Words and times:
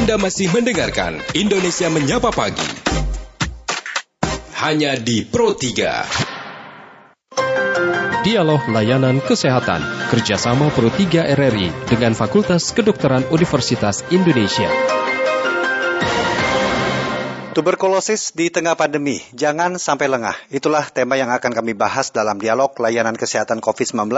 Anda 0.00 0.16
masih 0.16 0.48
mendengarkan 0.48 1.20
Indonesia 1.36 1.92
Menyapa 1.92 2.32
Pagi. 2.32 2.64
Hanya 4.56 4.96
di 4.96 5.28
Pro 5.28 5.52
3. 5.52 8.24
Dialog 8.24 8.64
Layanan 8.72 9.20
Kesehatan 9.20 9.84
kerjasama 10.08 10.72
Pro 10.72 10.88
3 10.88 11.36
RRI 11.36 11.68
dengan 11.84 12.16
Fakultas 12.16 12.72
Kedokteran 12.72 13.28
Universitas 13.28 14.00
Indonesia. 14.08 14.72
Tuberkulosis 17.52 18.32
di 18.32 18.48
tengah 18.48 18.80
pandemi, 18.80 19.20
jangan 19.36 19.76
sampai 19.76 20.08
lengah. 20.08 20.32
Itulah 20.48 20.88
tema 20.88 21.20
yang 21.20 21.28
akan 21.28 21.52
kami 21.52 21.76
bahas 21.76 22.08
dalam 22.08 22.40
dialog 22.40 22.72
layanan 22.80 23.20
kesehatan 23.20 23.60
COVID-19 23.60 24.16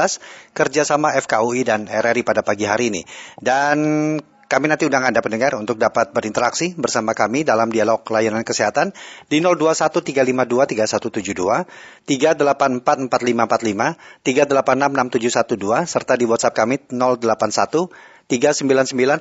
kerjasama 0.54 1.18
FKUI 1.18 1.66
dan 1.66 1.90
RRI 1.90 2.22
pada 2.22 2.46
pagi 2.46 2.70
hari 2.70 2.94
ini. 2.94 3.02
Dan 3.42 4.22
kami 4.52 4.68
nanti 4.68 4.84
undang 4.84 5.08
Anda 5.08 5.24
pendengar 5.24 5.56
untuk 5.56 5.80
dapat 5.80 6.12
berinteraksi 6.12 6.76
bersama 6.76 7.16
kami 7.16 7.40
dalam 7.40 7.72
dialog 7.72 8.04
layanan 8.04 8.44
kesehatan 8.44 8.92
di 9.32 9.40
0213523172, 9.40 11.64
3844545, 12.04 13.96
3866712, 14.20 15.88
serta 15.88 16.20
di 16.20 16.28
WhatsApp 16.28 16.52
kami 16.52 16.84
081 16.92 17.88
399 18.28 19.20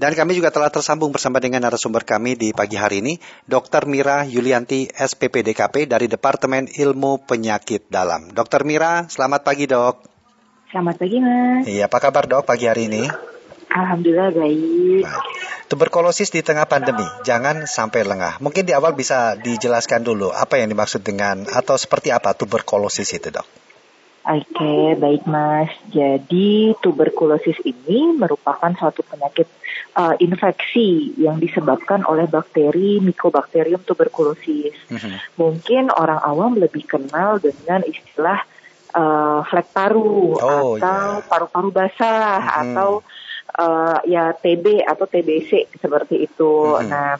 Dan 0.00 0.12
kami 0.16 0.32
juga 0.32 0.48
telah 0.48 0.72
tersambung 0.72 1.12
bersama 1.12 1.36
dengan 1.40 1.68
narasumber 1.68 2.08
kami 2.08 2.40
di 2.40 2.56
pagi 2.56 2.80
hari 2.80 3.04
ini, 3.04 3.20
Dr. 3.44 3.84
Mira 3.84 4.24
Yulianti 4.24 4.88
SPPDKP 4.88 5.84
dari 5.88 6.08
Departemen 6.08 6.68
Ilmu 6.72 7.28
Penyakit 7.28 7.92
Dalam. 7.92 8.32
Dr. 8.32 8.64
Mira, 8.64 9.04
selamat 9.08 9.44
pagi 9.44 9.68
dok. 9.68 10.19
Selamat 10.70 11.02
pagi 11.02 11.18
mas. 11.18 11.66
Iya, 11.66 11.90
apa 11.90 11.98
kabar 11.98 12.30
dok 12.30 12.46
pagi 12.46 12.70
hari 12.70 12.86
ini? 12.86 13.02
Alhamdulillah 13.74 14.30
baik. 14.30 15.02
Baik. 15.02 15.24
Tuberkulosis 15.66 16.30
di 16.30 16.46
tengah 16.46 16.62
pandemi, 16.70 17.02
jangan 17.26 17.66
sampai 17.66 18.06
lengah. 18.06 18.38
Mungkin 18.38 18.62
di 18.62 18.70
awal 18.70 18.94
bisa 18.94 19.34
dijelaskan 19.34 20.06
dulu 20.06 20.30
apa 20.30 20.62
yang 20.62 20.70
dimaksud 20.70 21.02
dengan 21.02 21.42
atau 21.50 21.74
seperti 21.74 22.14
apa 22.14 22.38
tuberkulosis 22.38 23.10
itu 23.18 23.34
dok? 23.34 23.42
Oke, 24.30 24.94
baik 24.94 25.26
Mas. 25.26 25.74
Jadi 25.90 26.78
tuberkulosis 26.78 27.58
ini 27.66 28.14
merupakan 28.14 28.70
suatu 28.70 29.02
penyakit 29.02 29.50
uh, 29.98 30.14
infeksi 30.22 31.18
yang 31.18 31.42
disebabkan 31.42 32.06
oleh 32.06 32.30
bakteri 32.30 33.02
Mycobacterium 33.02 33.82
tuberculosis. 33.82 34.78
Mhm. 34.86 35.34
Mungkin 35.34 35.90
orang 35.90 36.22
awam 36.22 36.62
lebih 36.62 36.86
kenal 36.86 37.42
dengan 37.42 37.82
istilah 37.82 38.46
uh, 38.94 39.40
flek 39.46 39.68
paru 39.72 40.34
Oh, 40.36 40.76
atau 40.76 41.20
iya. 41.20 41.26
paru-paru 41.26 41.68
basah 41.70 42.38
Mhm. 42.40 42.54
atau 42.62 42.90
uh, 43.58 43.98
ya 44.06 44.34
TB 44.34 44.84
atau 44.86 45.06
TBC 45.06 45.70
seperti 45.78 46.26
itu. 46.26 46.52
Mhm. 46.78 46.86
Nah, 46.90 47.14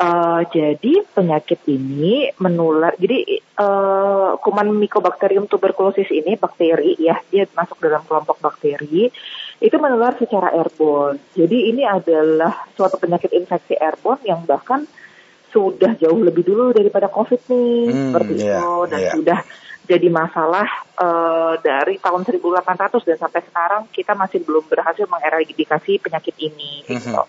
uh, 0.00 0.40
jadi 0.48 1.04
penyakit 1.12 1.60
ini 1.68 2.32
menular. 2.40 2.96
Jadi 2.96 3.40
uh, 3.60 4.40
kuman 4.40 4.72
Mycobacterium 4.72 5.44
tuberculosis 5.46 6.08
ini 6.08 6.36
bakteri 6.40 6.96
ya, 6.96 7.20
dia 7.28 7.44
masuk 7.52 7.80
dalam 7.84 8.00
kelompok 8.08 8.40
bakteri 8.40 9.12
itu 9.60 9.76
menular 9.76 10.16
secara 10.16 10.56
airborne. 10.56 11.20
Jadi 11.36 11.68
ini 11.68 11.84
adalah 11.84 12.64
suatu 12.72 12.96
penyakit 12.96 13.28
infeksi 13.36 13.76
airborne 13.76 14.24
yang 14.24 14.40
bahkan 14.48 14.88
sudah 15.50 15.98
jauh 15.98 16.20
lebih 16.22 16.46
dulu 16.46 16.70
daripada 16.70 17.10
COVID 17.10 17.40
nih, 17.50 17.90
Hmm, 17.90 18.02
seperti 18.10 18.32
itu 18.38 18.72
dan 18.90 19.00
iya. 19.02 19.12
sudah 19.14 19.38
jadi 19.84 20.08
masalah 20.08 20.68
eh, 20.94 21.54
dari 21.64 21.98
tahun 21.98 22.22
1800 22.22 23.02
dan 23.02 23.16
sampai 23.18 23.42
sekarang 23.42 23.82
kita 23.90 24.14
masih 24.14 24.44
belum 24.46 24.70
berhasil 24.70 25.08
mengeradikasi 25.10 25.98
penyakit 25.98 26.36
ini. 26.38 26.86
Gitu. 26.86 27.10
Mhm. 27.10 27.26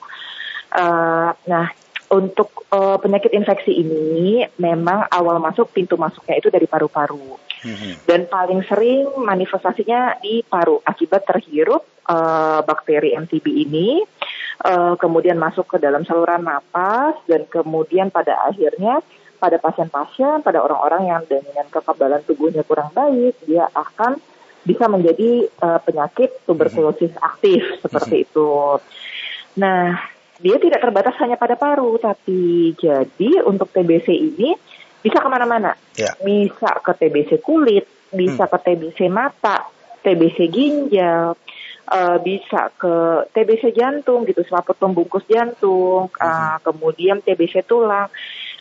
Eh, 0.71 1.31
nah, 1.49 1.67
untuk 2.11 2.67
eh, 2.69 2.97
penyakit 3.01 3.31
infeksi 3.33 3.71
ini 3.71 4.45
memang 4.59 5.07
awal 5.09 5.39
masuk 5.39 5.71
pintu 5.71 5.95
masuknya 5.95 6.37
itu 6.37 6.51
dari 6.51 6.67
paru-paru 6.67 7.39
Mhm. 7.61 8.05
dan 8.05 8.25
paling 8.25 8.61
sering 8.65 9.05
manifestasinya 9.21 10.17
di 10.19 10.41
paru 10.43 10.81
akibat 10.83 11.25
terhirup 11.25 11.87
eh, 12.01 12.59
bakteri 12.65 13.15
MTB 13.15 13.45
ini, 13.47 14.01
eh, 14.65 14.93
kemudian 14.97 15.37
masuk 15.37 15.65
ke 15.65 15.77
dalam 15.81 16.05
saluran 16.05 16.45
napas 16.45 17.17
dan 17.25 17.45
kemudian 17.49 18.09
pada 18.13 18.49
akhirnya 18.49 19.01
pada 19.41 19.57
pasien-pasien, 19.57 20.45
pada 20.45 20.61
orang-orang 20.61 21.09
yang 21.09 21.21
dengan 21.25 21.65
kekebalan 21.73 22.21
tubuhnya 22.29 22.61
kurang 22.61 22.93
baik, 22.93 23.33
dia 23.49 23.65
akan 23.73 24.21
bisa 24.61 24.85
menjadi 24.85 25.49
eh, 25.49 25.79
penyakit 25.81 26.45
tuberkulosis 26.45 27.13
aktif 27.17 27.81
seperti 27.81 28.29
itu. 28.29 28.77
Nah, 29.57 29.97
dia 30.41 30.57
tidak 30.57 30.81
terbatas 30.81 31.17
hanya 31.21 31.37
pada 31.37 31.57
paru, 31.57 31.97
tapi 32.01 32.73
jadi 32.77 33.45
untuk 33.45 33.69
TBC 33.69 34.09
ini 34.13 34.53
bisa 35.01 35.17
ke 35.21 35.29
mana-mana. 35.29 35.73
Ya. 35.97 36.13
Bisa 36.21 36.77
ke 36.81 36.93
TBC 36.97 37.41
kulit, 37.41 37.85
bisa 38.13 38.45
ke 38.45 38.57
TBC 38.57 39.09
mata, 39.09 39.69
TBC 40.01 40.49
ginjal, 40.49 41.37
eh, 41.91 42.17
bisa 42.23 42.71
ke 42.79 43.27
TBC 43.35 43.75
jantung 43.75 44.23
gitu, 44.23 44.41
selaput 44.47 44.79
pembungkus 44.79 45.27
jantung, 45.27 46.07
eh, 46.15 46.55
kemudian 46.63 47.19
TBC 47.19 47.67
tulang. 47.67 48.07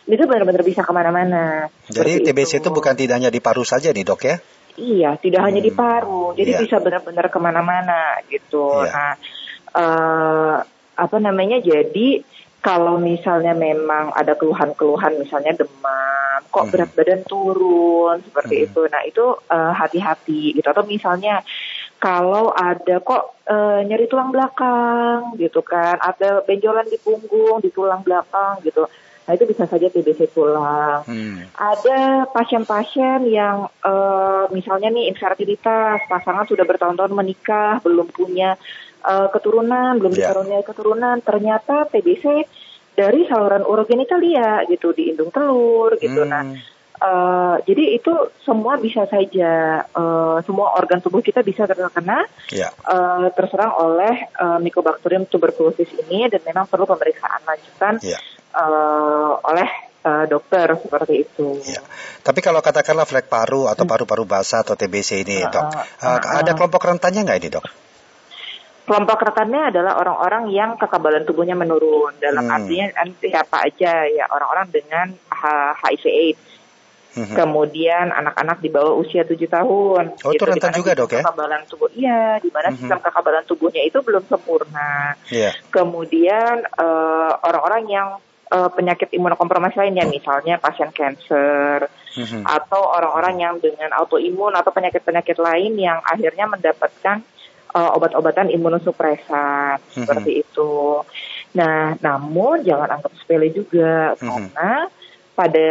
Itu 0.03 0.27
benar-benar 0.27 0.65
bisa 0.65 0.83
ke 0.83 0.91
mana-mana. 0.91 1.71
Jadi 1.87 2.25
TBC 2.27 2.59
itu 2.59 2.69
bukan 2.73 2.97
tidak 2.97 3.21
hanya 3.21 3.31
di 3.31 3.39
paru 3.39 3.63
saja 3.63 3.95
nih 3.95 4.03
dok 4.03 4.21
ya? 4.27 4.35
Iya, 4.75 5.19
tidak 5.19 5.41
hanya 5.45 5.61
di 5.61 5.71
Hmm, 5.71 5.79
paru, 5.79 6.31
jadi 6.35 6.51
iya. 6.57 6.59
bisa 6.63 6.79
benar-benar 6.79 7.27
ke 7.27 7.39
mana-mana 7.39 8.17
gitu. 8.27 8.81
Iya. 8.81 8.91
Nah, 8.91 9.13
eh, 9.77 10.55
apa 10.95 11.17
namanya? 11.19 11.59
Jadi 11.59 12.23
kalau 12.61 13.01
misalnya 13.01 13.57
memang 13.57 14.13
ada 14.13 14.37
keluhan-keluhan, 14.37 15.17
misalnya 15.17 15.57
demam, 15.57 16.39
kok 16.53 16.69
Mhm. 16.69 16.71
berat 16.71 16.91
badan 16.93 17.21
turun 17.25 18.17
seperti 18.21 18.55
Mhm. 18.61 18.65
itu. 18.69 18.81
Nah 18.85 19.01
itu 19.05 19.25
eh, 19.49 19.73
hati-hati 19.75 20.41
gitu. 20.55 20.67
Atau 20.69 20.85
misalnya 20.85 21.41
kalau 22.01 22.49
ada 22.49 22.97
kok 22.97 23.45
eh, 23.45 23.85
nyeri 23.85 24.09
tulang 24.09 24.33
belakang 24.33 25.37
gitu 25.37 25.61
kan, 25.61 26.01
ada 26.01 26.41
benjolan 26.41 26.89
di 26.89 26.97
punggung, 26.97 27.61
di 27.61 27.69
tulang 27.69 28.01
belakang 28.01 28.57
gitu. 28.65 28.89
Nah 29.21 29.31
itu 29.37 29.45
bisa 29.45 29.69
saja 29.69 29.85
TBC 29.85 30.33
tulang 30.33 31.05
Hmm. 31.05 31.45
ada 31.53 32.25
pasien-pasien 32.33 33.29
yang 33.29 33.69
eh, 33.85 34.43
misalnya 34.49 34.89
nih 34.89 35.13
infertilitas, 35.13 36.01
pasangan 36.09 36.49
sudah 36.49 36.65
bertahun-tahun 36.65 37.13
menikah, 37.13 37.77
belum 37.85 38.09
punya 38.09 38.57
eh, 39.05 39.27
keturunan, 39.29 40.01
belum 40.01 40.17
Ya. 40.17 40.33
dikaruniai 40.33 40.65
keturunan, 40.65 41.21
ternyata 41.21 41.85
TBC 41.85 42.25
dari 42.97 43.29
saluran 43.29 43.61
urogenitalia 43.61 44.65
gitu 44.67 44.91
di 44.91 45.13
indung 45.13 45.29
telur 45.29 45.95
gitu. 46.01 46.25
Nah, 46.25 46.49
Hmm. 47.01 47.09
eh, 47.09 47.55
jadi 47.65 47.97
itu 47.97 48.13
semua 48.41 48.77
bisa 48.77 49.09
saja 49.09 49.51
eh, 49.83 50.37
semua 50.45 50.77
organ 50.77 51.01
tubuh 51.01 51.19
kita 51.19 51.41
bisa 51.41 51.65
terkena 51.65 52.29
Ya. 52.53 52.69
eh, 52.69 53.27
terserang 53.33 53.73
oleh 53.75 54.29
eh, 54.29 54.57
Mycobacterium 54.61 55.25
tuberculosis 55.25 55.89
ini 55.97 56.29
dan 56.29 56.45
memang 56.45 56.69
perlu 56.69 56.85
pemeriksaan 56.85 57.41
lanjutan 57.41 57.97
Ya. 58.05 58.21
eh, 58.53 59.31
oleh 59.41 59.69
eh, 60.01 60.25
dokter 60.25 60.77
seperti 60.77 61.25
itu. 61.25 61.61
Ya. 61.65 61.81
Tapi 62.21 62.41
kalau 62.41 62.61
katakanlah 62.61 63.05
flek 63.05 63.25
paru 63.25 63.65
atau 63.65 63.85
paru-paru 63.85 64.25
basah 64.25 64.61
atau 64.61 64.73
TBC 64.73 65.21
ini, 65.21 65.41
Ah, 65.41 65.49
dok, 65.49 65.65
eh, 65.73 66.05
ah, 66.05 66.37
ada 66.37 66.53
kelompok 66.53 66.85
rentannya 66.85 67.21
nggak 67.21 67.39
ini, 67.41 67.49
dok? 67.49 67.65
Kelompok 68.81 69.23
rentannya 69.23 69.71
adalah 69.71 69.93
orang-orang 70.01 70.49
yang 70.51 70.73
kekebalan 70.75 71.23
tubuhnya 71.23 71.53
menurun. 71.53 72.17
Dalam 72.17 72.43
Hmm. 72.49 72.55
artinya 72.59 72.89
nanti 72.97 73.29
siapa 73.29 73.61
aja 73.63 74.03
ya 74.09 74.25
orang-orang 74.27 74.67
dengan 74.73 75.07
H- 75.29 75.77
Mhm. 77.11 77.35
Kemudian 77.35 78.07
anak-anak 78.07 78.63
di 78.63 78.69
bawah 78.71 78.95
usia 78.95 79.27
7 79.27 79.43
tahun. 79.45 80.15
Oh, 80.23 80.31
itu 80.31 80.39
Gitu, 80.39 80.47
rentan 80.47 80.71
di 80.71 80.79
mana 80.79 80.79
juga, 80.79 80.91
dok, 80.95 81.09
ya? 81.11 81.21
Kekebalan 81.27 81.61
tubuh, 81.67 81.89
iya, 81.91 82.39
di 82.39 82.49
mana 82.55 82.67
Mhm. 82.71 82.77
sistem 82.79 82.99
kekebalan 83.03 83.43
tubuhnya 83.43 83.81
itu 83.83 83.99
belum 83.99 84.23
sempurna. 84.31 85.19
Iya. 85.27 85.51
Kemudian 85.69 86.55
eh, 86.63 87.31
orang-orang 87.43 87.83
yang 87.91 88.07
eh, 88.51 88.67
penyakit 88.67 89.15
imunokompromis 89.15 89.79
lainnya, 89.79 90.03
misalnya 90.11 90.59
pasien 90.59 90.91
kanker, 90.91 91.87
Mhm. 92.19 92.43
atau 92.43 92.83
orang-orang 92.83 93.39
yang 93.39 93.55
dengan 93.63 93.95
autoimun 93.95 94.51
atau 94.51 94.75
penyakit-penyakit 94.75 95.39
lain 95.39 95.79
yang 95.79 96.03
akhirnya 96.03 96.51
mendapatkan 96.51 97.23
uh, 97.71 97.95
obat-obatan 97.95 98.51
imunosupresan 98.51 99.79
Mhm. 99.79 100.03
seperti 100.03 100.43
itu. 100.43 100.99
Nah, 101.55 101.95
namun 102.03 102.59
jangan 102.67 102.99
anggap 102.99 103.15
sepele 103.15 103.47
juga 103.55 104.19
Mhm. 104.19 104.27
karena 104.51 104.71
pada 105.41 105.69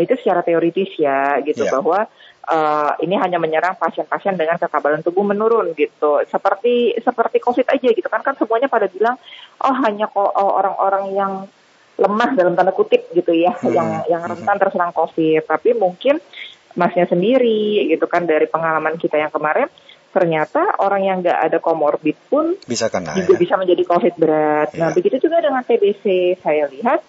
itu 0.00 0.16
secara 0.16 0.40
teoritis 0.40 0.96
ya 0.96 1.36
gitu 1.44 1.68
Iya. 1.68 1.72
bahwa 1.76 2.08
uh, 2.48 2.92
ini 3.04 3.20
hanya 3.20 3.36
menyerang 3.36 3.76
pasien-pasien 3.76 4.32
dengan 4.32 4.56
kekebalan 4.56 5.04
tubuh 5.04 5.20
menurun 5.20 5.76
gitu. 5.76 6.24
Seperti 6.24 6.96
seperti 7.04 7.36
COVID 7.38 7.68
aja 7.68 7.88
gitu 7.92 8.08
kan 8.08 8.24
kan 8.24 8.32
semuanya 8.34 8.72
pada 8.72 8.88
bilang 8.88 9.20
oh 9.60 9.74
hanya 9.84 10.08
kok 10.08 10.24
oh, 10.32 10.56
orang-orang 10.56 11.04
yang 11.12 11.32
lemah 11.94 12.30
dalam 12.32 12.56
tanda 12.56 12.72
kutip 12.72 13.06
gitu 13.12 13.30
ya 13.30 13.52
Hmm. 13.54 13.70
yang 13.70 13.88
yang 14.08 14.22
rentan 14.24 14.56
terserang 14.56 14.90
COVID. 14.90 15.44
Tapi 15.44 15.76
mungkin 15.76 16.16
masnya 16.74 17.04
sendiri 17.06 17.86
gitu 17.86 18.08
kan 18.08 18.24
dari 18.24 18.48
pengalaman 18.48 18.96
kita 18.96 19.14
yang 19.14 19.30
kemarin 19.30 19.68
ternyata 20.10 20.78
orang 20.78 21.02
yang 21.02 21.16
nggak 21.20 21.38
ada 21.42 21.58
komorbid 21.58 22.14
pun 22.26 22.54
Bisa 22.64 22.86
kena 22.86 23.14
juga 23.14 23.34
ya. 23.34 23.38
bisa 23.38 23.54
menjadi 23.54 23.82
COVID 23.84 24.14
berat. 24.14 24.68
Nah, 24.74 24.90
Ya. 24.90 24.94
begitu 24.94 25.18
juga 25.20 25.42
dengan 25.42 25.60
TBC. 25.60 26.38
Saya 26.38 26.70
lihat 26.70 27.02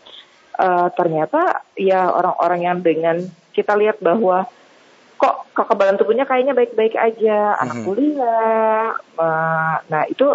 eh, 0.55 0.87
ternyata 0.93 1.41
ya 1.75 2.07
orang-orang 2.07 2.59
yang 2.61 2.77
dengan 2.79 3.19
kita 3.51 3.75
lihat 3.75 3.99
bahwa 3.99 4.47
kok 5.15 5.47
kekebalan 5.55 5.95
tubuhnya 5.95 6.23
kayaknya 6.23 6.51
baik-baik 6.51 6.95
aja, 6.95 7.55
anak 7.57 7.81
Mhm. 7.81 7.85
kuliah. 7.85 8.91
eh, 9.15 9.75
nah, 9.87 10.03
itu 10.07 10.27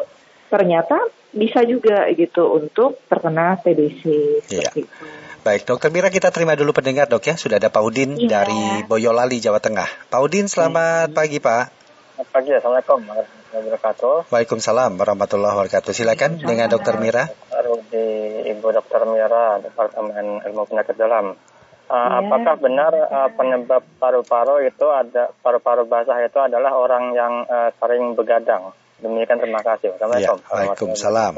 ternyata 0.48 0.96
bisa 1.30 1.62
juga 1.62 2.08
gitu 2.10 2.58
untuk 2.58 2.98
terkena 3.06 3.54
TBC 3.56 4.02
Iya. 4.48 4.72
seperti 4.72 4.80
itu. 4.82 5.04
Baik, 5.40 5.64
Dokter 5.64 5.88
Mira 5.88 6.12
kita 6.12 6.28
terima 6.28 6.52
dulu 6.52 6.76
pendengar 6.76 7.08
dok 7.08 7.24
ya. 7.24 7.32
Sudah 7.32 7.56
ada 7.56 7.72
Pak 7.72 7.80
Udin 7.80 8.12
Iya. 8.18 8.28
dari 8.40 8.84
Boyolali, 8.84 9.40
Jawa 9.40 9.56
Tengah. 9.56 9.88
Pak 10.12 10.20
Udin, 10.20 10.48
selamat 10.48 11.16
pagi 11.16 11.40
Pak. 11.40 11.79
Selamat 12.20 12.36
pagi, 12.36 12.52
Assalamualaikum 12.52 13.00
warahmatullahi 13.08 13.64
wabarakatuh. 13.64 14.14
Waalaikumsalam 14.28 14.92
warahmatullahi 15.00 15.54
wabarakatuh. 15.56 15.90
Silakan 15.96 16.36
dengan 16.36 16.68
Dokter 16.68 17.00
Mira. 17.00 17.32
Baru 17.48 17.80
di 17.88 18.04
Ibu 18.44 18.76
Dokter 18.76 19.08
Mira, 19.08 19.56
Departemen 19.56 20.44
Ilmu 20.44 20.68
Penyakit 20.68 21.00
Dalam. 21.00 21.32
Uh, 21.32 21.96
Ya. 21.96 22.20
Apakah 22.20 22.60
benar 22.60 22.92
uh, 22.92 23.32
penyebab 23.32 23.80
paru-paru 23.96 24.68
itu 24.68 24.84
ada 24.92 25.32
paru-paru 25.40 25.88
basah 25.88 26.20
itu 26.20 26.36
adalah 26.36 26.76
orang 26.76 27.16
yang 27.16 27.48
uh, 27.48 27.72
sering 27.80 28.12
begadang? 28.12 28.76
Demikian 29.00 29.40
terima 29.40 29.64
kasih. 29.64 29.96
Ya, 29.96 30.04
Assalamualaikum. 30.04 30.36
Waalaikumsalam. 30.44 31.34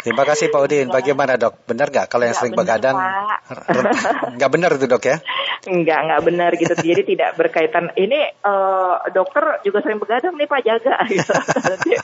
Terima 0.00 0.24
kasih 0.24 0.48
Pak 0.48 0.60
Udin. 0.64 0.88
Bagaimana 0.88 1.36
dok? 1.36 1.68
Benar 1.68 1.92
nggak 1.92 2.06
kalau 2.08 2.24
yang 2.24 2.32
Nggak 2.32 2.40
sering 2.40 2.54
benar, 2.56 2.64
begadang? 2.64 2.96
Nggak 4.40 4.50
benar 4.50 4.70
itu 4.76 4.86
dok 4.88 5.04
ya? 5.04 5.16
Enggak, 5.68 5.98
enggak 6.08 6.22
benar 6.24 6.50
gitu. 6.56 6.72
Jadi 6.72 7.02
tidak 7.04 7.30
berkaitan. 7.36 7.92
Ini 7.92 8.20
eh, 8.32 8.94
dokter 9.12 9.60
juga 9.60 9.84
sering 9.84 10.00
begadang 10.00 10.32
nih 10.40 10.48
Pak 10.48 10.60
jaga. 10.64 10.96
Gitu. 11.10 11.32
Ya. 11.92 12.00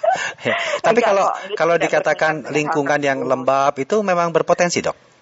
Tapi 0.86 1.00
Enggak 1.00 1.08
kalau 1.08 1.26
kalau 1.56 1.74
dikatakan 1.80 2.32
lingkungan 2.52 3.00
yang 3.00 3.24
lembab 3.24 3.72
itu 3.80 4.04
memang 4.04 4.34
berpotensi 4.34 4.84
dok. 4.84 5.15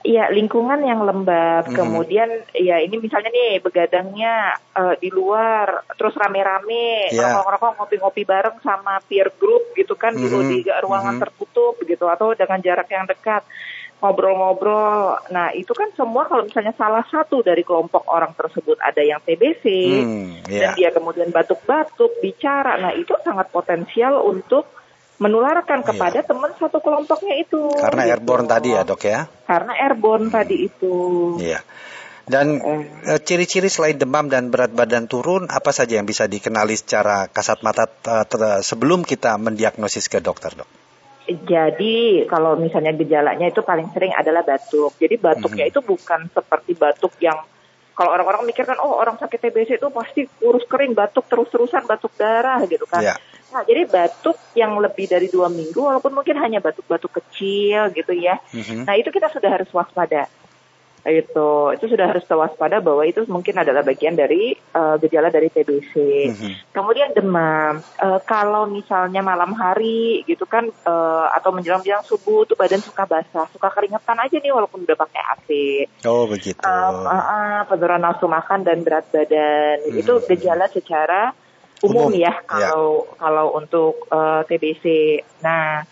Iya, 0.00 0.32
lingkungan 0.32 0.80
yang 0.80 1.04
lembab. 1.04 1.68
Mhm. 1.68 1.76
Kemudian 1.76 2.28
ya 2.56 2.80
ini 2.80 2.96
misalnya 2.96 3.28
nih 3.28 3.60
begadangnya 3.60 4.56
eh, 4.72 4.94
di 4.96 5.12
luar, 5.12 5.84
terus 6.00 6.16
rame-rame, 6.16 7.12
Iya. 7.12 7.36
rokok-rokok 7.36 7.70
ngopi-ngopi 7.76 8.24
bareng 8.24 8.56
sama 8.64 8.96
peer 9.04 9.28
group 9.36 9.76
gitu 9.76 9.92
kan 10.00 10.16
di 10.16 10.24
Mhm, 10.24 10.48
di 10.48 10.58
ruangan 10.64 11.20
mhm. 11.20 11.22
tertutup 11.28 11.76
gitu 11.84 12.08
atau 12.08 12.32
dengan 12.32 12.64
jarak 12.64 12.88
yang 12.88 13.04
dekat 13.04 13.44
ngobrol-ngobrol. 14.00 15.20
Nah, 15.28 15.52
itu 15.52 15.76
kan 15.76 15.92
semua 15.92 16.24
kalau 16.24 16.48
misalnya 16.48 16.72
salah 16.80 17.04
satu 17.12 17.44
dari 17.44 17.60
kelompok 17.60 18.08
orang 18.08 18.32
tersebut 18.32 18.80
ada 18.80 19.04
yang 19.04 19.20
TBC 19.20 19.64
Hmm, 20.00 20.40
dan 20.48 20.72
ya. 20.72 20.76
dia 20.80 20.90
kemudian 20.96 21.28
batuk-batuk, 21.28 22.16
bicara. 22.24 22.80
Nah, 22.80 22.96
itu 22.96 23.12
sangat 23.20 23.52
potensial 23.52 24.24
untuk 24.24 24.79
menularkan 25.20 25.84
Iya. 25.84 25.88
kepada 25.92 26.18
teman 26.24 26.50
satu 26.56 26.80
kelompoknya 26.80 27.36
itu. 27.36 27.60
Karena 27.76 28.08
gitu. 28.08 28.12
airborne 28.16 28.46
tadi 28.48 28.68
ya 28.72 28.82
dok 28.88 29.02
ya. 29.04 29.20
Karena 29.44 29.72
airborne 29.76 30.32
tadi 30.32 30.56
itu. 30.64 30.94
Iya. 31.36 31.60
Dan 32.24 32.56
Eh. 32.62 33.16
eh, 33.16 33.20
ciri-ciri 33.20 33.68
selain 33.68 33.98
demam 33.98 34.30
dan 34.32 34.48
berat 34.48 34.72
badan 34.72 35.10
turun, 35.10 35.50
apa 35.50 35.74
saja 35.74 35.98
yang 36.00 36.06
bisa 36.08 36.24
dikenali 36.24 36.72
secara 36.78 37.28
kasat 37.28 37.60
mata 37.60 37.84
eh, 37.86 38.62
sebelum 38.64 39.04
kita 39.04 39.36
mendiagnosis 39.36 40.08
ke 40.08 40.24
dokter, 40.24 40.56
dok? 40.56 40.68
Jadi 41.30 42.26
kalau 42.26 42.58
misalnya 42.58 42.90
gejalanya 42.90 43.46
itu 43.46 43.62
paling 43.62 43.92
sering 43.94 44.10
adalah 44.16 44.42
batuk. 44.42 44.98
Jadi 44.98 45.14
batuknya 45.14 45.68
Mhm. 45.68 45.72
itu 45.76 45.80
bukan 45.84 46.20
seperti 46.32 46.72
batuk 46.74 47.14
yang 47.22 47.38
kalau 47.94 48.16
orang-orang 48.16 48.48
mikirkan 48.48 48.80
oh 48.80 48.96
orang 48.96 49.20
sakit 49.20 49.38
TBC 49.38 49.76
itu 49.76 49.88
pasti 49.92 50.24
kurus 50.40 50.64
kering 50.64 50.96
batuk 50.96 51.28
terus-terusan 51.28 51.84
batuk 51.84 52.10
darah 52.16 52.64
gitu 52.64 52.88
kan. 52.88 53.04
Iya. 53.04 53.14
Nah 53.50 53.62
jadi 53.66 53.82
batuk 53.86 54.38
yang 54.54 54.78
lebih 54.78 55.10
dari 55.10 55.26
dua 55.26 55.50
minggu 55.50 55.78
walaupun 55.78 56.14
mungkin 56.14 56.38
hanya 56.38 56.62
batuk-batuk 56.62 57.18
kecil 57.22 57.90
gitu 57.90 58.14
ya. 58.14 58.38
Mhm. 58.54 58.86
Nah 58.86 58.94
itu 58.94 59.10
kita 59.10 59.30
sudah 59.30 59.50
harus 59.50 59.70
waspada. 59.74 60.30
Itu 61.00 61.72
itu 61.72 61.84
sudah 61.88 62.12
harus 62.12 62.28
waspada 62.28 62.76
bahwa 62.84 63.00
itu 63.08 63.24
mungkin 63.24 63.56
adalah 63.56 63.80
bagian 63.80 64.12
dari 64.12 64.52
eh, 64.52 64.96
gejala 65.00 65.32
dari 65.32 65.48
TBC. 65.48 65.94
Mhm. 66.28 66.50
Kemudian 66.76 67.16
demam. 67.16 67.80
Eh, 67.80 68.20
kalau 68.28 68.68
misalnya 68.68 69.24
malam 69.24 69.56
hari 69.56 70.22
gitu 70.28 70.44
kan 70.44 70.68
eh, 70.68 71.26
atau 71.32 71.50
menjelang-menjelang 71.56 72.04
subuh 72.04 72.44
tuh 72.44 72.54
badan 72.54 72.84
suka 72.84 73.08
basah, 73.08 73.48
suka 73.48 73.72
keringetan 73.72 74.20
aja 74.20 74.36
nih 74.36 74.52
walaupun 74.52 74.84
udah 74.84 74.98
pakai 75.00 75.22
AC. 75.24 75.48
Oh 76.04 76.28
begitu. 76.28 76.60
Um, 76.60 77.08
uh, 77.08 77.16
uh, 77.16 77.58
penurunan 77.64 78.04
nafsu 78.04 78.28
makan 78.28 78.68
dan 78.68 78.84
berat 78.84 79.08
badan. 79.08 79.80
Hmm. 79.88 79.96
Itu 79.96 80.20
gejala 80.28 80.68
secara 80.68 81.32
umum, 81.80 82.08
Umum, 82.08 82.12
ya 82.12 82.28
ya. 82.28 82.32
kalau 82.44 83.08
kalau 83.16 83.46
untuk 83.56 84.04
eh, 84.08 84.42
TBC. 84.44 84.84
Nah, 85.40 85.84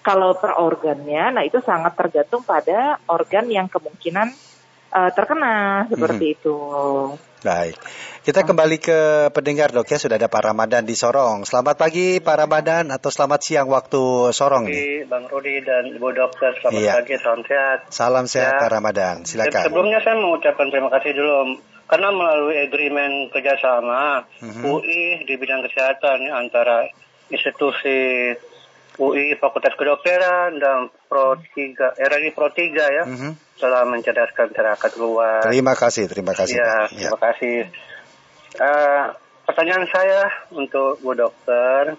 kalau 0.00 0.36
per 0.36 0.56
organnya, 0.56 1.32
nah 1.32 1.42
itu 1.42 1.60
sangat 1.60 1.96
tergantung 1.96 2.44
pada 2.44 3.00
organ 3.08 3.48
yang 3.48 3.68
kemungkinan 3.68 4.28
eh, 4.90 5.10
terkena 5.12 5.84
seperti 5.88 6.36
itu. 6.36 6.56
Baik. 7.44 7.76
Kita 8.24 8.40
kembali 8.40 8.80
ke 8.80 8.98
pendengar 9.36 9.68
dok 9.68 9.84
ya. 9.84 10.00
Sudah 10.00 10.16
ada 10.16 10.32
Pak 10.32 10.48
Ramadan 10.48 10.80
di 10.80 10.96
Sorong. 10.96 11.44
Selamat 11.44 11.76
pagi 11.76 12.16
Pak 12.16 12.36
Ramadan 12.40 12.88
atau 12.88 13.12
selamat 13.12 13.40
siang 13.44 13.68
waktu 13.68 14.32
Sorong 14.32 14.64
nih. 14.64 14.72
Pagi, 14.72 14.96
Bang 15.12 15.24
Rudi 15.28 15.60
dan 15.60 15.92
Ibu 15.92 16.08
Dokter, 16.16 16.56
selamat 16.56 16.80
Iya. 16.80 16.92
pagi, 17.04 17.14
salam 17.20 17.40
sehat. 17.44 17.78
Salam 17.92 18.24
sehat 18.24 18.52
Ya. 18.56 18.60
Pak 18.64 18.70
Ramadan. 18.72 19.14
Dan 19.20 19.28
Silakan. 19.28 19.60
sebelumnya 19.68 20.00
saya 20.00 20.16
mengucapkan 20.16 20.72
terima 20.72 20.88
kasih 20.88 21.12
dulu 21.12 21.36
karena 21.84 22.08
melalui 22.10 22.56
agreement 22.64 23.28
kerjasama 23.30 24.24
Mhm. 24.40 24.62
UI 24.64 25.24
di 25.24 25.34
bidang 25.36 25.64
kesehatan 25.64 26.24
ya, 26.24 26.40
antara 26.40 26.88
institusi 27.28 28.32
UI 28.94 29.34
Fakultas 29.34 29.74
Kedokteran 29.74 30.62
dan 30.62 30.86
Pro 31.10 31.34
3 31.34 31.98
RRI 31.98 32.30
Pro 32.30 32.48
3 32.54 32.86
ya 32.86 33.04
Mhm. 33.04 33.58
telah 33.58 33.82
mencerdaskan 33.86 34.54
masyarakat 34.54 34.92
luas. 35.02 35.42
Terima 35.42 35.74
kasih, 35.74 36.04
terima 36.06 36.32
kasih. 36.32 36.56
Ya. 36.58 36.86
Ya. 36.94 37.10
terima 37.10 37.18
kasih. 37.18 37.56
Eh, 38.54 39.04
pertanyaan 39.44 39.86
saya 39.90 40.30
untuk 40.54 41.02
Bu 41.02 41.10
Dokter 41.18 41.98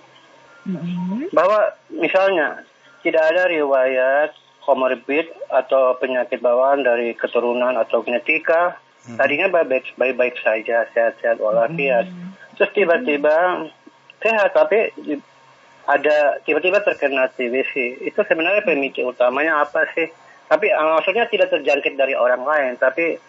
Mhm. 0.64 1.36
bahwa 1.36 1.76
misalnya 1.92 2.64
tidak 3.04 3.22
ada 3.22 3.44
riwayat 3.52 4.32
komorbid 4.66 5.30
atau 5.52 5.94
penyakit 6.02 6.42
bawaan 6.42 6.82
dari 6.82 7.14
keturunan 7.14 7.78
atau 7.78 8.02
genetika, 8.02 8.82
Hmm. 9.06 9.18
tadinya 9.22 9.48
baik-baik 9.54 10.42
saja, 10.42 10.90
sehat-sehat 10.90 11.38
walafiat. 11.38 12.10
Terus 12.58 12.72
tiba-tiba 12.74 13.70
sehat 14.18 14.50
tapi 14.58 14.90
ada 15.86 16.42
tiba-tiba 16.42 16.82
terkena 16.82 17.30
TBC. 17.30 18.02
Itu 18.02 18.26
sebenarnya 18.26 18.66
pemicu 18.66 19.06
utamanya 19.06 19.62
apa 19.62 19.86
sih? 19.94 20.10
Tapi 20.50 20.66
eh, 20.74 20.90
maksudnya 20.98 21.30
tidak 21.30 21.54
terjangkit 21.54 21.94
dari 21.94 22.18
orang 22.18 22.42
lain, 22.42 22.74
tapi 22.82 23.22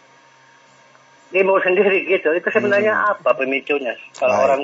ibu 1.36 1.54
sendiri 1.60 2.08
gitu. 2.08 2.32
Itu 2.32 2.48
sebenarnya 2.48 3.12
apa 3.12 3.36
pemicunya? 3.36 3.92
Kalau 4.16 4.32
Baik. 4.32 4.46
orang 4.48 4.62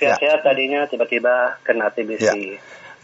sehat-sehat 0.00 0.40
tadinya 0.44 0.88
tiba-tiba 0.88 1.60
kena 1.60 1.92
TBC. 1.92 2.24
Ya. 2.24 2.34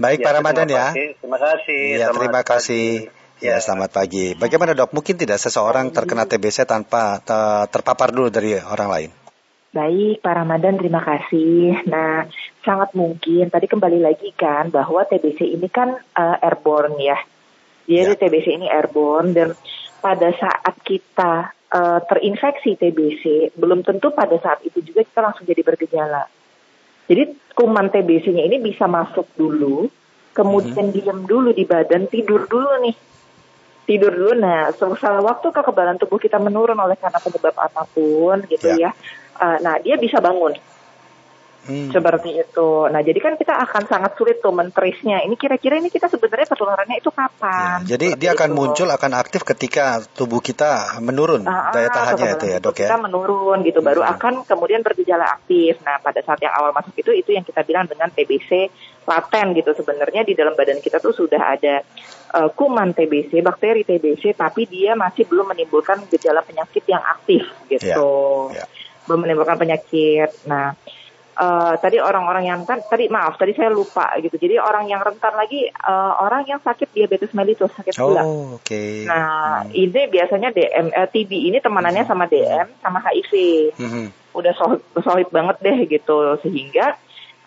Baik 0.00 0.25
Ya, 0.25 0.25
Pak 0.25 0.33
Ramadan 0.40 0.66
terima 0.69 0.81
ya. 0.81 0.87
Terima 1.21 1.38
kasih. 1.38 1.83
Selamat 2.00 2.16
terima 2.16 2.42
kasih. 2.42 3.22
Ya, 3.42 3.58
selamat 3.58 3.90
pagi. 3.90 4.38
Bagaimana 4.38 4.70
dok? 4.70 4.94
Mungkin 4.94 5.18
tidak 5.18 5.42
seseorang 5.42 5.90
terkena 5.90 6.30
TBC 6.30 6.62
tanpa 6.62 7.18
te- 7.18 7.66
terpapar 7.75 8.14
dulu 8.14 8.30
dari 8.30 8.54
orang 8.54 8.88
lain. 8.88 9.11
Baik, 9.75 10.22
Pak 10.22 10.34
Ramadan, 10.37 10.78
terima 10.78 11.02
kasih. 11.02 11.82
Nah, 11.90 12.30
sangat 12.62 12.94
mungkin 12.94 13.50
tadi 13.50 13.66
kembali 13.66 13.99
lagi 13.99 14.30
kan 14.38 14.70
bahwa 14.70 15.02
TBC 15.02 15.58
ini 15.58 15.66
kan 15.66 15.90
eh, 15.99 16.37
airborne 16.46 16.94
ya. 17.02 17.18
Jadi 17.82 18.14
Ya. 18.14 18.20
TBC 18.20 18.46
ini 18.62 18.70
airborne 18.70 19.34
dan 19.34 19.58
pada 19.99 20.30
saat 20.38 20.78
kita 20.87 21.50
eh, 21.75 22.00
terinfeksi 22.06 22.78
TBC, 22.78 23.58
belum 23.58 23.82
tentu 23.82 24.14
pada 24.14 24.38
saat 24.38 24.62
itu 24.62 24.78
juga 24.87 25.02
kita 25.02 25.18
langsung 25.18 25.50
jadi 25.50 25.66
bergejala. 25.66 26.30
Jadi 27.11 27.22
kuman 27.58 27.90
TBC-nya 27.90 28.46
ini 28.46 28.62
bisa 28.62 28.87
masuk 28.87 29.26
dulu, 29.34 29.90
kemudian 30.30 30.94
diam 30.94 31.26
dulu 31.26 31.50
di 31.50 31.66
badan, 31.66 32.06
tidur 32.06 32.46
dulu 32.46 32.70
nih. 32.87 32.94
Tidur 33.92 34.08
dulu, 34.08 34.32
nah 34.40 34.72
setelah 34.72 35.20
waktu 35.20 35.52
kekebalan 35.52 36.00
tubuh 36.00 36.16
kita 36.16 36.40
menurun 36.40 36.80
oleh 36.80 36.96
karena 36.96 37.20
penyebab 37.20 37.52
apa 37.61 37.84
pun 37.92 38.40
gitu 38.49 38.72
Ya. 38.72 38.88
ya. 38.88 38.90
Eh, 39.37 39.58
nah 39.61 39.76
dia 39.84 40.00
bisa 40.00 40.16
bangun 40.16 40.56
Hmm. 41.62 41.95
seperti 41.95 42.42
itu. 42.42 42.90
Nah 42.90 43.07
jadi 43.07 43.23
kan 43.23 43.38
kita 43.38 43.54
akan 43.54 43.87
sangat 43.87 44.19
sulit 44.19 44.42
tuh 44.42 44.50
mentrisnya. 44.50 45.23
Ini 45.23 45.38
kira-kira 45.38 45.78
ini 45.78 45.95
kita 45.95 46.11
sebenarnya 46.11 46.50
ketularannya 46.50 46.99
itu 46.99 47.07
Ya, 47.07 47.19
kapan? 47.23 47.78
jadi 47.87 48.07
Seperti 48.11 48.19
dia 48.19 48.31
akan 48.35 48.50
itu. 48.50 48.59
muncul, 48.59 48.88
akan 48.90 49.12
aktif 49.14 49.40
ketika 49.47 49.85
tubuh 50.02 50.42
kita 50.42 50.99
menurun 50.99 51.47
Ah, 51.47 51.71
daya 51.71 51.87
tahannya 51.87 52.35
itu 52.35 52.47
ya 52.50 52.59
dok 52.59 52.83
ya. 52.83 52.90
Kita 52.90 52.99
menurun 52.99 53.62
gitu, 53.62 53.78
baru 53.78 54.02
Hmm. 54.02 54.12
akan 54.19 54.35
kemudian 54.42 54.83
bergejala 54.83 55.23
aktif. 55.38 55.78
Nah 55.87 56.02
pada 56.02 56.19
saat 56.21 56.42
yang 56.42 56.50
awal 56.50 56.75
masuk 56.75 56.99
itu, 56.99 57.14
itu 57.14 57.31
yang 57.31 57.47
kita 57.47 57.62
bilang 57.62 57.87
dengan 57.87 58.11
TBC 58.11 58.66
laten 59.07 59.54
gitu. 59.54 59.71
Sebenarnya 59.73 60.26
di 60.26 60.35
dalam 60.35 60.59
badan 60.59 60.83
kita 60.83 60.99
tuh 60.99 61.14
sudah 61.14 61.54
ada 61.54 61.87
eh, 62.33 62.50
kuman 62.59 62.90
TBC, 62.90 63.38
bakteri 63.38 63.87
TBC, 63.87 64.35
tapi 64.35 64.66
dia 64.66 64.99
masih 64.99 65.28
belum 65.28 65.52
menimbulkan 65.52 66.11
gejala 66.11 66.42
penyakit 66.42 66.83
yang 66.88 67.04
aktif 67.07 67.47
gitu. 67.71 67.87
Ya, 67.87 68.02
ya. 68.57 68.66
Belum 69.07 69.23
menimbulkan 69.23 69.61
penyakit. 69.61 70.42
Nah 70.49 70.75
uh, 71.37 71.75
tadi 71.81 71.97
orang-orang 72.03 72.45
yang 72.49 72.61
kan 72.69 72.81
tadi 72.85 73.09
maaf 73.09 73.39
tadi 73.41 73.57
saya 73.57 73.73
lupa 73.73 74.12
gitu. 74.21 74.37
Jadi 74.37 74.59
orang 74.61 74.89
yang 74.89 75.01
rentan 75.01 75.35
lagi 75.37 75.69
uh, 75.69 76.12
orang 76.21 76.45
yang 76.49 76.61
sakit 76.61 76.93
diabetes 76.93 77.33
mellitus 77.33 77.73
sakit 77.73 77.95
gula. 77.97 78.23
Oh, 78.25 78.59
oke. 78.59 78.67
Okay. 78.67 79.05
Nah, 79.09 79.65
hmm. 79.65 79.73
ini 79.73 80.01
biasanya 80.09 80.49
DM 80.53 80.87
uh, 80.93 81.09
TB 81.09 81.31
ini 81.33 81.59
temanannya 81.61 82.05
sama 82.05 82.29
DM 82.29 82.69
sama 82.81 82.99
HIV. 83.01 83.33
Hmm. 83.77 84.09
Udah 84.33 84.53
solid, 84.57 84.81
solid 85.05 85.29
banget 85.29 85.57
deh 85.61 85.79
gitu 85.89 86.41
sehingga 86.41 86.97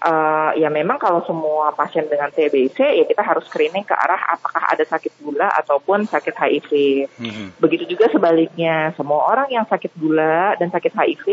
uh, 0.06 0.52
ya 0.54 0.70
memang 0.70 1.02
kalau 1.02 1.26
semua 1.26 1.74
pasien 1.74 2.06
dengan 2.06 2.30
TBC 2.30 2.78
ya 2.78 3.06
kita 3.10 3.26
harus 3.26 3.44
screening 3.50 3.84
ke 3.84 3.92
arah 3.98 4.38
apakah 4.38 4.62
ada 4.70 4.86
sakit 4.86 5.12
gula 5.20 5.50
ataupun 5.58 6.06
sakit 6.06 6.36
HIV. 6.38 6.72
Mm-hmm. 7.18 7.48
Begitu 7.58 7.98
juga 7.98 8.14
sebaliknya, 8.14 8.94
semua 8.94 9.26
orang 9.26 9.50
yang 9.50 9.66
sakit 9.66 9.92
gula 9.98 10.54
dan 10.62 10.70
sakit 10.70 10.94
HIV 10.94 11.26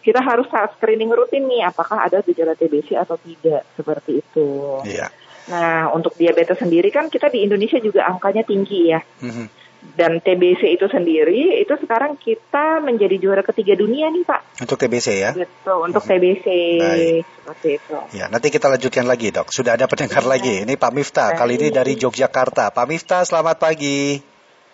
kita 0.00 0.20
harus 0.24 0.48
screening 0.80 1.12
rutin 1.12 1.44
nih 1.44 1.68
apakah 1.68 2.00
ada 2.00 2.24
gejala 2.24 2.56
TBC 2.56 2.96
atau 2.96 3.20
tidak 3.20 3.68
seperti 3.76 4.24
itu. 4.24 4.80
Yeah. 4.88 5.12
Nah 5.52 5.92
untuk 5.92 6.16
diabetes 6.16 6.56
sendiri 6.56 6.88
kan 6.88 7.12
kita 7.12 7.28
di 7.28 7.44
Indonesia 7.44 7.76
juga 7.76 8.08
angkanya 8.08 8.42
tinggi 8.42 8.80
ya. 8.88 9.00
Mm-hmm 9.20 9.63
dan 9.94 10.18
TBC 10.18 10.74
itu 10.74 10.86
sendiri 10.90 11.60
itu 11.62 11.74
sekarang 11.78 12.18
kita 12.18 12.82
menjadi 12.82 13.14
juara 13.20 13.42
ketiga 13.46 13.78
dunia 13.78 14.10
nih 14.10 14.24
Pak. 14.26 14.64
Untuk 14.64 14.80
TBC 14.80 15.08
ya? 15.20 15.30
Gitu, 15.36 15.74
untuk 15.78 16.02
hmm. 16.02 16.10
TBC 16.10 16.46
Baik. 16.80 17.22
seperti 17.22 17.68
itu. 17.78 17.94
Ya, 18.16 18.26
nanti 18.32 18.48
kita 18.50 18.66
lanjutkan 18.72 19.06
lagi 19.06 19.30
dok. 19.30 19.54
Sudah 19.54 19.78
ada 19.78 19.86
pendengar 19.86 20.24
ya. 20.26 20.30
lagi. 20.34 20.54
Ini 20.66 20.74
Pak 20.74 20.92
Miftah, 20.96 21.30
Baik. 21.32 21.38
kali 21.38 21.52
ini 21.60 21.68
dari 21.70 21.92
Yogyakarta. 21.94 22.74
Pak 22.74 22.86
Miftah, 22.90 23.22
selamat 23.22 23.56
pagi. 23.62 24.18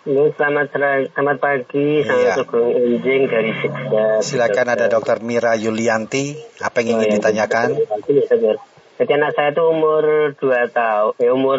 Halo, 0.01 0.33
selamat 0.33 0.73
selamat 1.13 1.37
pagi. 1.37 2.01
Saya 2.01 2.33
Sugeng 2.33 2.73
Enjing 2.73 3.29
dari 3.29 3.53
Jogja. 3.61 4.25
Silakan 4.25 4.73
ada 4.73 4.89
Dokter 4.89 5.21
Mira 5.21 5.53
Yulianti. 5.53 6.33
Apa 6.57 6.81
yang 6.81 6.97
ingin 6.97 7.05
oh, 7.05 7.11
ya, 7.13 7.15
ditanyakan? 7.21 7.67
Jadi 8.97 9.11
anak 9.17 9.33
saya 9.37 9.53
itu 9.53 9.61
umur 9.65 10.33
2 10.37 10.77
tahun, 10.77 11.13
ya 11.21 11.29
umur 11.33 11.57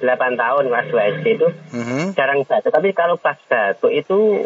8 0.00 0.36
tahun 0.36 0.64
kelas 0.68 0.86
2 0.92 1.12
SD 1.20 1.26
itu 1.40 1.48
mm-hmm. 1.48 2.02
jarang 2.16 2.44
batuk. 2.44 2.72
Tapi 2.72 2.88
kalau 2.92 3.16
pas 3.16 3.38
batuk 3.48 3.92
itu 3.92 4.44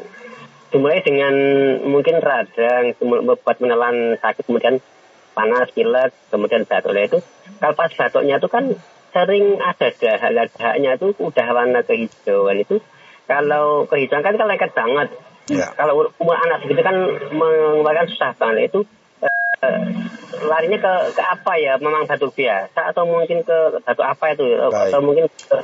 dimulai 0.71 1.03
dengan 1.03 1.35
mungkin 1.83 2.23
radang, 2.23 2.95
buat 3.43 3.59
menelan 3.59 4.15
sakit, 4.23 4.47
kemudian 4.47 4.79
panas, 5.35 5.69
pilek, 5.75 6.15
kemudian 6.31 6.63
batuk. 6.67 6.95
Nah 6.95 7.05
itu 7.07 7.19
kalau 7.59 7.75
pas 7.75 7.91
batuknya 7.91 8.39
itu 8.39 8.49
kan 8.49 8.65
sering 9.11 9.59
ada 9.59 9.91
dahak-dahaknya 9.91 10.91
itu 10.95 11.09
udah 11.19 11.47
warna 11.51 11.81
kehijauan 11.83 12.63
itu 12.63 12.79
kalau 13.27 13.91
kehijauan 13.91 14.23
kan 14.23 14.39
kan 14.39 14.47
lengket 14.47 14.71
banget. 14.75 15.09
Yeah. 15.51 15.75
Kalau 15.75 16.15
umur 16.23 16.39
anak 16.39 16.63
segitu 16.63 16.79
kan 16.79 16.95
mengeluarkan 17.35 18.07
susah 18.07 18.39
banget 18.39 18.71
itu 18.71 18.87
uh, 19.67 19.91
larinya 20.47 20.79
ke 20.79 20.93
ke 21.17 21.23
apa 21.23 21.53
ya? 21.59 21.75
Memang 21.79 22.07
batu 22.07 22.31
biasa 22.31 22.95
atau 22.95 23.03
mungkin 23.07 23.43
ke 23.43 23.59
batu 23.83 24.03
apa 24.05 24.25
itu? 24.35 24.47
Baik. 24.69 24.91
Atau 24.93 25.01
mungkin 25.03 25.25
ke 25.27 25.59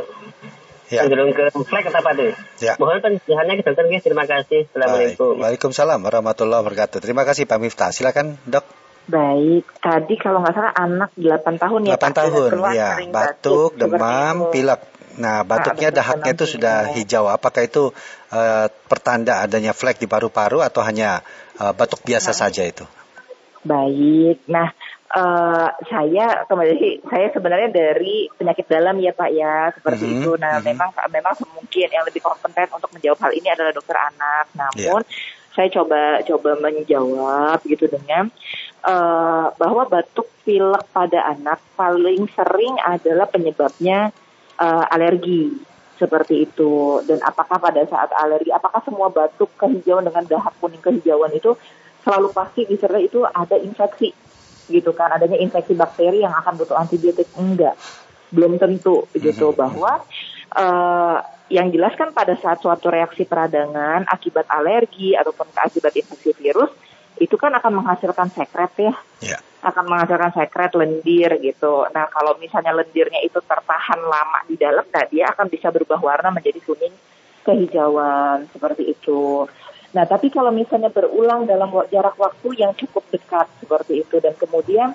Ya. 0.87 1.03
Cenderung 1.03 1.35
ke 1.35 1.51
flek 1.51 1.91
atau 1.91 1.99
apa 1.99 2.15
tuh? 2.15 2.31
Ya. 2.63 2.79
Mohon 2.79 3.03
penjelasannya 3.03 3.59
ke 3.59 3.63
dokter 3.67 3.85
Terima 4.07 4.23
kasih. 4.23 4.71
Assalamualaikum. 4.71 5.35
Waalaikumsalam 5.43 5.99
warahmatullahi 5.99 6.63
wabarakatuh. 6.63 7.03
Terima 7.03 7.27
kasih 7.27 7.43
Pak 7.51 7.59
Miftah. 7.59 7.91
Silakan 7.91 8.39
dok. 8.47 8.63
Baik, 9.07 9.67
tadi 9.79 10.15
kalau 10.19 10.43
nggak 10.43 10.55
salah 10.55 10.75
anak 10.75 11.15
8 11.15 11.63
tahun 11.63 11.81
ya 11.87 11.95
8 11.95 12.03
Pak, 12.03 12.11
tahun, 12.11 12.51
ya. 12.75 12.91
Batuk, 13.07 13.11
batuk 13.15 13.71
demam, 13.79 14.51
pilek. 14.51 14.83
Nah, 15.23 15.47
batuknya 15.47 15.95
nah, 15.95 15.97
dahaknya 16.03 16.31
itu 16.35 16.45
sudah 16.45 16.77
hijau. 16.91 17.31
Apakah 17.31 17.63
itu 17.63 17.95
uh, 18.35 18.67
pertanda 18.91 19.47
adanya 19.47 19.71
flek 19.71 20.03
di 20.03 20.11
paru-paru 20.11 20.59
atau 20.59 20.83
hanya 20.83 21.23
uh, 21.63 21.71
batuk 21.71 22.03
biasa 22.03 22.35
nah. 22.35 22.39
saja 22.47 22.67
itu? 22.67 22.83
Baik. 23.67 24.47
Nah, 24.47 24.71
uh, 25.11 25.69
saya 25.91 26.47
kembali 26.47 27.03
saya 27.03 27.27
sebenarnya 27.35 27.75
dari 27.75 28.31
penyakit 28.31 28.71
dalam 28.71 28.95
ya 29.03 29.11
Pak 29.11 29.31
ya 29.35 29.75
seperti 29.75 30.07
mm-hmm. 30.07 30.23
itu. 30.23 30.31
Nah, 30.39 30.63
mm-hmm. 30.63 30.67
memang 30.71 30.91
memang 31.11 31.35
mungkin 31.59 31.89
yang 31.91 32.05
lebih 32.07 32.23
kompeten 32.23 32.71
untuk 32.71 32.91
menjawab 32.95 33.19
hal 33.27 33.33
ini 33.35 33.49
adalah 33.51 33.75
dokter 33.75 33.99
anak. 33.99 34.47
Namun 34.55 35.03
yeah. 35.03 35.53
saya 35.53 35.69
coba 35.75 36.23
coba 36.23 36.51
menjawab 36.63 37.59
gitu 37.67 37.91
dengan 37.91 38.31
uh, 38.87 39.51
bahwa 39.59 39.83
batuk 39.91 40.31
pilek 40.47 40.87
pada 40.95 41.27
anak 41.35 41.59
paling 41.75 42.31
sering 42.31 42.79
adalah 42.87 43.27
penyebabnya 43.27 44.15
uh, 44.63 44.87
alergi 44.95 45.59
seperti 45.97 46.45
itu 46.45 47.01
dan 47.09 47.25
apakah 47.25 47.57
pada 47.57 47.81
saat 47.89 48.13
alergi 48.13 48.53
apakah 48.53 48.85
semua 48.85 49.09
batuk 49.09 49.49
kehijauan 49.57 50.05
dengan 50.05 50.29
dahak 50.29 50.53
kuning 50.61 50.85
kehijauan 50.85 51.33
itu 51.33 51.57
selalu 52.07 52.31
pasti 52.31 52.63
disertai 52.71 53.11
itu 53.11 53.27
ada 53.27 53.59
infeksi 53.59 54.15
gitu 54.71 54.95
kan. 54.95 55.11
Adanya 55.11 55.43
infeksi 55.43 55.75
bakteri 55.75 56.23
yang 56.23 56.31
akan 56.31 56.55
butuh 56.55 56.79
antibiotik 56.79 57.27
enggak. 57.35 57.75
Belum 58.31 58.55
tentu 58.63 59.11
gitu. 59.19 59.51
Mm-hmm. 59.51 59.59
bahwa 59.59 59.93
uh, 60.55 61.19
yang 61.51 61.75
jelas 61.75 61.99
kan 61.99 62.15
pada 62.15 62.39
saat 62.39 62.63
suatu 62.63 62.91
reaksi 62.91 63.27
peradangan 63.27 64.07
akibat 64.07 64.47
alergi 64.47 65.19
ataupun 65.19 65.51
akibat 65.59 65.95
infeksi 65.99 66.31
virus 66.39 66.71
itu 67.19 67.35
kan 67.35 67.51
akan 67.59 67.83
menghasilkan 67.83 68.31
sekret 68.31 68.75
ya. 68.79 68.95
Yeah. 69.19 69.43
akan 69.67 69.91
menghasilkan 69.91 70.31
sekret 70.31 70.79
lendir 70.79 71.43
gitu. 71.43 71.91
Nah 71.91 72.07
kalau 72.15 72.39
misalnya 72.39 72.71
lendirnya 72.71 73.19
itu 73.27 73.43
tertahan 73.43 73.99
lama 73.99 74.47
di 74.47 74.55
dalam 74.55 74.87
nah 74.95 75.03
dia 75.11 75.27
akan 75.35 75.51
bisa 75.51 75.75
berubah 75.75 75.99
warna 75.99 76.31
menjadi 76.31 76.63
kuning 76.63 76.95
kehijauan 77.43 78.47
seperti 78.51 78.95
itu 78.95 79.47
Nah, 79.97 80.05
tapi 80.05 80.29
kalau 80.29 80.53
misalnya 80.53 80.93
berulang 80.93 81.49
dalam 81.49 81.73
jarak 81.89 82.21
waktu 82.21 82.53
yang 82.61 82.77
cukup 82.77 83.09
dekat 83.09 83.49
seperti 83.65 84.05
itu 84.05 84.21
dan 84.21 84.37
kemudian 84.37 84.93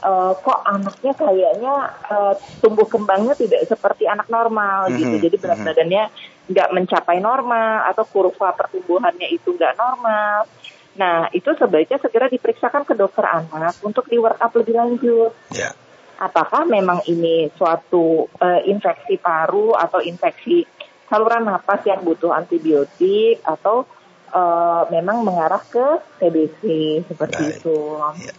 uh, 0.00 0.32
kok 0.40 0.64
anaknya 0.64 1.12
kayaknya 1.12 1.74
uh, 2.08 2.32
tumbuh 2.64 2.88
kembangnya 2.88 3.36
tidak 3.36 3.68
seperti 3.68 4.08
anak 4.08 4.24
normal 4.32 4.88
mm-hmm. 4.88 5.00
gitu, 5.04 5.14
jadi 5.28 5.36
berat 5.36 5.52
mm-hmm. 5.60 5.68
badannya 5.68 6.04
nggak 6.48 6.68
mencapai 6.72 7.18
normal 7.20 7.92
atau 7.92 8.08
kurva 8.08 8.56
pertumbuhannya 8.56 9.28
itu 9.28 9.52
nggak 9.52 9.76
normal. 9.76 10.48
Nah, 10.96 11.28
itu 11.30 11.52
sebaiknya 11.52 12.00
segera 12.00 12.26
diperiksakan 12.32 12.88
ke 12.88 12.96
dokter 12.96 13.28
anak 13.28 13.76
untuk 13.84 14.08
di 14.08 14.16
work 14.16 14.40
up 14.40 14.56
lebih 14.56 14.80
lanjut. 14.80 15.30
Yeah. 15.52 15.76
Apakah 16.18 16.66
memang 16.66 17.04
ini 17.06 17.52
suatu 17.54 18.26
uh, 18.26 18.60
infeksi 18.66 19.20
paru 19.20 19.76
atau 19.76 20.02
infeksi 20.02 20.66
saluran 21.06 21.46
napas 21.46 21.86
yang 21.86 22.02
butuh 22.02 22.34
antibiotik 22.34 23.38
atau 23.46 23.86
uh, 24.32 24.82
memang 24.92 25.24
mengarah 25.24 25.62
ke 25.62 26.02
TBC 26.20 26.62
seperti 27.08 27.42
Baik. 27.42 27.56
itu. 27.60 27.76
Ya. 28.24 28.34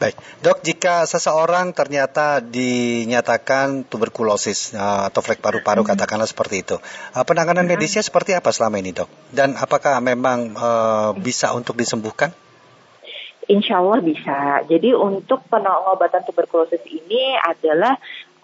Baik, 0.00 0.16
dok, 0.40 0.64
jika 0.64 1.04
seseorang 1.04 1.76
ternyata 1.76 2.40
dinyatakan 2.40 3.84
tuberkulosis 3.84 4.72
uh, 4.72 5.08
atau 5.08 5.20
flek 5.20 5.44
paru-paru, 5.44 5.84
hmm. 5.84 5.90
katakanlah 5.92 6.28
seperti 6.28 6.64
itu, 6.64 6.76
uh, 6.80 7.24
penanganan 7.28 7.68
hmm. 7.68 7.76
medisnya 7.76 8.00
seperti 8.00 8.32
apa 8.32 8.52
selama 8.56 8.80
ini, 8.80 8.96
dok? 8.96 9.08
Dan 9.32 9.52
apakah 9.56 10.00
memang 10.00 10.56
uh, 10.56 11.10
bisa 11.16 11.52
untuk 11.52 11.76
disembuhkan? 11.76 12.32
Insya 13.46 13.78
Allah 13.78 14.02
bisa. 14.02 14.66
Jadi 14.66 14.90
untuk 14.90 15.46
pengobatan 15.46 16.26
tuberkulosis 16.26 16.82
ini 16.82 17.38
adalah 17.38 17.94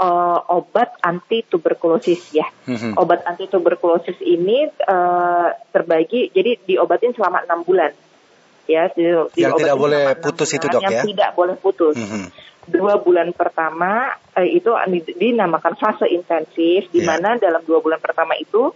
uh, 0.02 0.38
obat 0.50 0.98
anti 0.98 1.46
tuberkulosis 1.46 2.34
ya. 2.34 2.46
Mm-hmm. 2.66 2.98
Obat 2.98 3.22
anti 3.22 3.46
tuberkulosis 3.46 4.18
ini 4.18 4.66
uh, 4.66 5.48
terbagi 5.70 6.34
jadi 6.34 6.58
diobatin 6.66 7.14
selama 7.14 7.46
enam 7.46 7.62
bulan. 7.62 7.94
Ya, 8.66 8.86
di, 8.94 9.02
yang 9.38 9.58
tidak 9.58 9.74
boleh 9.74 10.14
putus 10.22 10.54
itu 10.54 10.66
dok 10.70 10.82
yang 10.86 10.94
ya? 10.98 11.02
tidak 11.02 11.30
boleh 11.38 11.56
putus. 11.58 11.98
Mm-hmm. 11.98 12.26
Dua 12.62 12.94
bulan 13.02 13.34
pertama 13.34 14.14
uh, 14.38 14.46
itu 14.46 14.70
dinamakan 15.18 15.74
fase 15.74 16.06
intensif, 16.10 16.86
di 16.90 17.02
yeah. 17.02 17.18
mana 17.18 17.38
dalam 17.38 17.62
dua 17.66 17.82
bulan 17.82 17.98
pertama 17.98 18.38
itu 18.38 18.70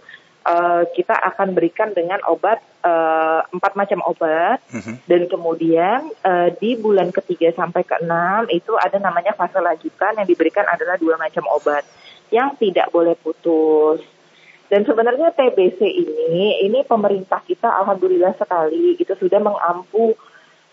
uh, 0.47 0.83
kita 0.95 1.13
akan 1.13 1.51
berikan 1.51 1.91
dengan 1.91 2.23
obat 2.25 2.63
uh, 2.81 3.43
empat 3.51 3.75
macam 3.75 3.99
obat 4.07 4.63
uh-huh. 4.71 4.95
dan 5.05 5.27
kemudian 5.27 6.07
uh, 6.23 6.49
di 6.55 6.79
bulan 6.79 7.11
ketiga 7.11 7.51
sampai 7.53 7.83
ke 7.83 7.99
enam 7.99 8.47
itu 8.47 8.71
ada 8.79 8.97
namanya 8.97 9.35
fase 9.35 9.59
lanjutan 9.59 10.15
yang 10.15 10.27
diberikan 10.27 10.63
adalah 10.65 10.95
dua 10.95 11.19
macam 11.19 11.43
obat 11.51 11.83
yang 12.31 12.55
tidak 12.55 12.91
boleh 12.91 13.15
putus. 13.19 14.03
Dan 14.67 14.83
sebenarnya 14.83 15.31
TBC 15.31 15.79
ini, 15.79 16.59
ini 16.67 16.83
pemerintah 16.83 17.39
kita 17.39 17.71
alhamdulillah 17.71 18.35
sekali 18.35 18.99
itu 18.99 19.15
sudah 19.15 19.39
mengampu 19.39 20.11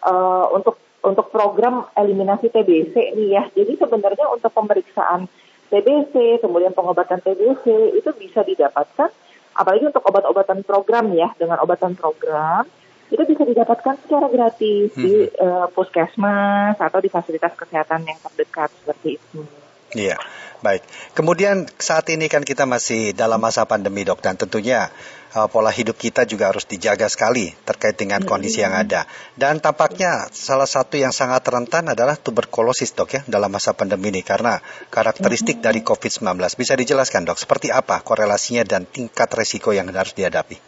uh, 0.02 0.50
untuk 0.50 0.82
untuk 1.04 1.30
program 1.30 1.86
eliminasi 1.94 2.50
TBC 2.50 3.14
nih 3.14 3.28
ya. 3.38 3.44
Jadi 3.54 3.78
sebenarnya 3.78 4.26
untuk 4.34 4.50
pemeriksaan 4.50 5.30
TBC, 5.70 6.42
kemudian 6.42 6.74
pengobatan 6.74 7.22
TBC 7.22 7.94
itu 7.94 8.10
bisa 8.18 8.42
didapatkan 8.42 9.14
apalagi 9.54 9.88
untuk 9.88 10.02
obat-obatan 10.02 10.66
program 10.66 11.14
ya 11.14 11.30
dengan 11.38 11.62
obatan 11.62 11.94
program 11.94 12.66
itu 13.14 13.22
bisa 13.22 13.46
didapatkan 13.46 13.94
secara 14.02 14.26
gratis 14.26 14.90
hmm. 14.96 15.02
di 15.02 15.12
uh, 15.38 15.70
puskesmas 15.70 16.74
atau 16.80 16.98
di 16.98 17.06
fasilitas 17.06 17.54
kesehatan 17.54 18.02
yang 18.04 18.18
terdekat 18.18 18.74
seperti 18.74 19.22
itu. 19.22 19.63
Iya, 19.94 20.18
baik. 20.58 20.82
Kemudian 21.14 21.70
saat 21.78 22.10
ini 22.10 22.26
kan 22.26 22.42
kita 22.42 22.66
masih 22.66 23.14
dalam 23.14 23.38
masa 23.38 23.62
pandemi 23.62 24.02
dok 24.02 24.18
dan 24.18 24.34
tentunya 24.34 24.90
uh, 25.38 25.46
pola 25.46 25.70
hidup 25.70 25.94
kita 25.94 26.26
juga 26.26 26.50
harus 26.50 26.66
dijaga 26.66 27.06
sekali 27.06 27.54
terkait 27.66 27.94
dengan 27.94 28.22
kondisi 28.26 28.62
yang 28.62 28.74
ada. 28.74 29.06
Dan 29.38 29.62
tampaknya 29.62 30.30
salah 30.34 30.66
satu 30.66 30.98
yang 30.98 31.14
sangat 31.14 31.46
rentan 31.46 31.90
adalah 31.90 32.18
tuberkulosis 32.18 32.94
dok 32.94 33.10
ya 33.14 33.22
dalam 33.26 33.54
masa 33.54 33.74
pandemi 33.74 34.10
ini 34.10 34.26
karena 34.26 34.58
karakteristik 34.90 35.62
dari 35.62 35.82
COVID-19. 35.86 36.38
Bisa 36.58 36.74
dijelaskan 36.74 37.22
dok 37.22 37.38
seperti 37.38 37.70
apa 37.70 38.02
korelasinya 38.02 38.66
dan 38.66 38.86
tingkat 38.86 39.30
resiko 39.30 39.70
yang 39.70 39.86
harus 39.94 40.14
dihadapi? 40.14 40.58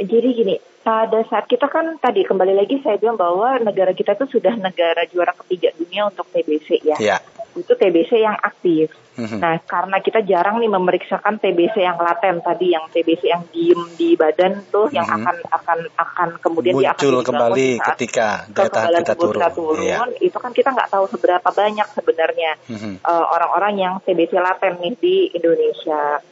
Jadi 0.00 0.28
gini, 0.32 0.56
pada 0.80 1.20
saat 1.28 1.44
kita 1.44 1.68
kan 1.68 2.00
tadi 2.00 2.24
kembali 2.24 2.56
lagi 2.56 2.80
saya 2.80 2.96
bilang 2.96 3.20
bahwa 3.20 3.60
negara 3.60 3.92
kita 3.92 4.16
itu 4.16 4.40
sudah 4.40 4.56
negara 4.56 5.04
juara 5.12 5.36
ketiga 5.44 5.76
dunia 5.76 6.08
untuk 6.08 6.24
TBC 6.32 6.88
ya. 6.88 6.96
Ya. 6.96 7.18
Itu 7.56 7.72
TBC 7.74 8.22
yang 8.22 8.38
aktif. 8.38 8.92
Mm-hmm. 9.20 9.38
Nah, 9.42 9.60
karena 9.66 9.96
kita 10.00 10.24
jarang 10.24 10.62
nih 10.62 10.70
memeriksakan 10.70 11.42
TBC 11.42 11.82
yang 11.84 12.00
laten 12.00 12.40
tadi, 12.40 12.72
yang 12.72 12.88
TBC 12.88 13.28
yang 13.28 13.42
diem 13.52 13.82
di 13.98 14.16
badan 14.16 14.64
tuh, 14.70 14.88
mm-hmm. 14.88 14.96
yang 14.96 15.06
mhm. 15.06 15.16
akan 15.20 15.36
akan 15.50 15.78
akan 15.98 16.28
kemudian 16.40 16.74
muncul 16.78 16.86
dia 16.86 16.94
akan 16.96 17.26
kembali 17.26 17.68
ketika 17.94 18.28
daya 18.48 18.70
tahan 18.70 18.92
kita 19.02 19.14
turun. 19.18 19.42
turun 19.52 19.78
iya. 19.84 19.96
Itu 20.22 20.38
kan 20.40 20.52
kita 20.56 20.72
nggak 20.72 20.88
tahu 20.88 21.04
seberapa 21.10 21.48
banyak 21.50 21.88
sebenarnya 21.92 22.50
mm-hmm. 22.70 22.94
uh, 23.04 23.24
orang-orang 23.34 23.74
yang 23.76 23.94
TBC 24.00 24.32
laten 24.40 24.78
nih 24.80 24.94
di 24.96 25.16
Indonesia. 25.36 26.22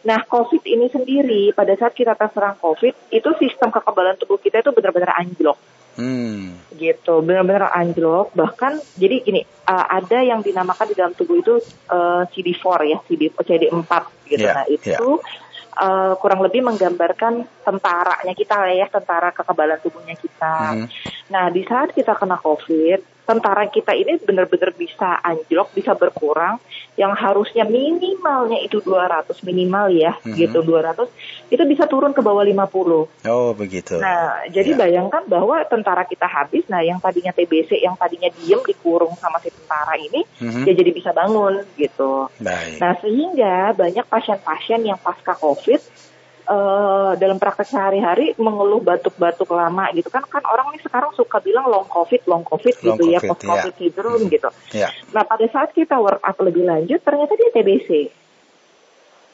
Nah, 0.00 0.24
COVID 0.24 0.64
ini 0.64 0.88
sendiri 0.88 1.52
pada 1.52 1.76
saat 1.76 1.92
kita 1.92 2.16
terserang 2.16 2.56
COVID, 2.56 3.12
itu 3.12 3.30
sistem 3.36 3.68
kekebalan 3.68 4.16
tubuh 4.16 4.40
kita 4.40 4.64
itu 4.64 4.72
benar-benar 4.72 5.12
anjlok. 5.12 5.60
Hmm. 6.00 6.56
Gitu, 6.80 7.14
benar-benar 7.20 7.76
anjlok. 7.76 8.32
Bahkan, 8.32 8.80
jadi 8.96 9.20
gini, 9.20 9.44
uh, 9.68 9.86
ada 10.00 10.24
yang 10.24 10.40
dinamakan 10.40 10.88
di 10.88 10.96
dalam 10.96 11.12
tubuh 11.12 11.36
itu 11.36 11.60
uh, 11.92 12.24
CD4 12.32 12.64
ya, 12.88 12.98
CD, 13.04 13.28
CD4 13.28 13.92
gitu. 14.32 14.48
Yeah, 14.48 14.56
nah, 14.56 14.64
itu 14.64 14.88
yeah. 14.88 15.76
uh, 15.76 16.12
kurang 16.16 16.40
lebih 16.40 16.64
menggambarkan 16.64 17.44
tentaranya 17.68 18.32
kita 18.32 18.56
ya, 18.72 18.88
tentara 18.88 19.28
kekebalan 19.28 19.76
tubuhnya 19.84 20.16
kita. 20.16 20.56
Hmm. 20.80 20.86
Nah, 21.28 21.52
di 21.52 21.68
saat 21.68 21.92
kita 21.92 22.16
kena 22.16 22.40
COVID, 22.40 23.19
tentara 23.30 23.70
kita 23.70 23.94
ini 23.94 24.18
benar-benar 24.18 24.74
bisa 24.74 25.22
anjlok, 25.22 25.70
bisa 25.70 25.94
berkurang, 25.94 26.58
yang 26.98 27.14
harusnya 27.14 27.62
minimalnya 27.62 28.58
itu 28.58 28.82
200 28.82 29.30
minimal 29.46 29.94
ya, 29.94 30.18
mm-hmm. 30.18 30.34
gitu 30.34 30.58
200, 30.66 31.06
itu 31.54 31.62
bisa 31.70 31.86
turun 31.86 32.10
ke 32.10 32.18
bawah 32.18 32.42
50. 32.42 33.30
Oh, 33.30 33.54
begitu. 33.54 34.02
Nah, 34.02 34.50
jadi 34.50 34.74
ya. 34.74 34.78
bayangkan 34.82 35.22
bahwa 35.30 35.62
tentara 35.70 36.02
kita 36.02 36.26
habis, 36.26 36.66
nah 36.66 36.82
yang 36.82 36.98
tadinya 36.98 37.30
TBC, 37.30 37.78
yang 37.78 37.94
tadinya 37.94 38.26
diem 38.34 38.58
dikurung 38.66 39.14
sama 39.22 39.38
si 39.38 39.54
tentara 39.54 39.94
ini, 39.94 40.26
mm-hmm. 40.26 40.66
dia 40.66 40.74
jadi 40.74 40.90
bisa 40.90 41.10
bangun 41.14 41.62
gitu. 41.78 42.26
Baik. 42.42 42.82
Nah, 42.82 42.98
sehingga 42.98 43.78
banyak 43.78 44.06
pasien-pasien 44.10 44.82
yang 44.82 44.98
pasca 44.98 45.38
COVID 45.38 46.09
uh, 46.50 47.12
dalam 47.14 47.38
praktek 47.38 47.70
sehari-hari 47.70 48.34
mengeluh 48.36 48.82
batuk-batuk 48.82 49.54
lama 49.54 49.86
gitu 49.94 50.10
kan 50.10 50.26
kan 50.26 50.42
orang 50.42 50.74
nih 50.74 50.82
sekarang 50.82 51.14
suka 51.14 51.38
bilang 51.38 51.70
long 51.70 51.86
covid 51.86 52.26
long 52.26 52.42
covid 52.42 52.74
long 52.82 52.98
gitu 52.98 53.14
ya, 53.14 53.22
COVID, 53.22 53.24
ya 53.24 53.30
post 53.30 53.42
covid 53.46 53.72
yeah. 53.72 53.78
syndrome 53.78 54.22
hmm. 54.26 54.32
gitu. 54.34 54.50
Yeah. 54.74 54.90
Nah 55.14 55.22
pada 55.22 55.46
saat 55.46 55.70
kita 55.70 55.96
work 56.02 56.20
up 56.20 56.36
lebih 56.42 56.66
lanjut 56.66 57.00
ternyata 57.00 57.32
dia 57.38 57.50
TBC. 57.54 57.90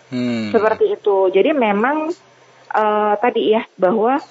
Hmm. 0.06 0.54
Seperti 0.54 0.94
itu. 0.94 1.16
Jadi 1.34 1.50
memang 1.50 2.14
uh, 2.70 3.14
tadi 3.18 3.58
ya 3.58 3.66
bahwa 3.74 4.22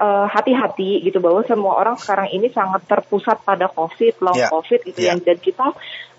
uh, 0.00 0.26
hati-hati 0.28 1.00
gitu 1.00 1.22
bahwa 1.22 1.40
semua 1.48 1.80
orang 1.80 1.96
sekarang 1.96 2.28
ini 2.28 2.52
sangat 2.52 2.84
terpusat 2.84 3.40
pada 3.40 3.70
COVID, 3.72 4.20
long 4.20 4.36
yeah. 4.36 4.50
COVID 4.52 4.80
gitu 4.84 5.00
yeah. 5.00 5.16
yang 5.16 5.24
dan 5.24 5.38
kita 5.40 5.72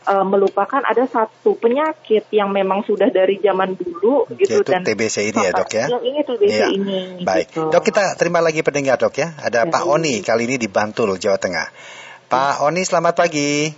uh, 0.06 0.26
melupakan 0.26 0.82
ada 0.86 1.04
satu 1.10 1.58
penyakit 1.58 2.30
yang 2.30 2.54
memang 2.54 2.86
sudah 2.86 3.10
dari 3.10 3.42
zaman 3.42 3.74
dulu 3.74 4.30
gitu 4.38 4.62
Yaitu 4.62 4.70
dan 4.70 4.82
TBC 4.86 5.34
ini 5.34 5.40
ya 5.42 5.52
dok 5.52 5.72
ya. 5.74 5.86
Yang 5.90 6.04
ini 6.06 6.20
TBC 6.22 6.58
ya. 6.58 6.68
ini. 6.70 7.00
Baik, 7.26 7.52
gitu. 7.52 7.70
dok 7.74 7.84
kita 7.84 8.16
terima 8.16 8.40
lagi 8.40 8.62
pendengar 8.62 9.02
dok 9.02 9.18
ya. 9.18 9.34
Ada 9.42 9.66
ya, 9.66 9.72
Pak 9.74 9.84
Oni 9.90 10.22
kali 10.22 10.46
ini 10.46 10.56
di 10.62 10.70
Bantul 10.70 11.18
Jawa 11.18 11.38
Tengah. 11.42 11.68
Pak 12.30 12.64
Oni 12.66 12.82
selamat 12.86 13.14
pagi. 13.18 13.74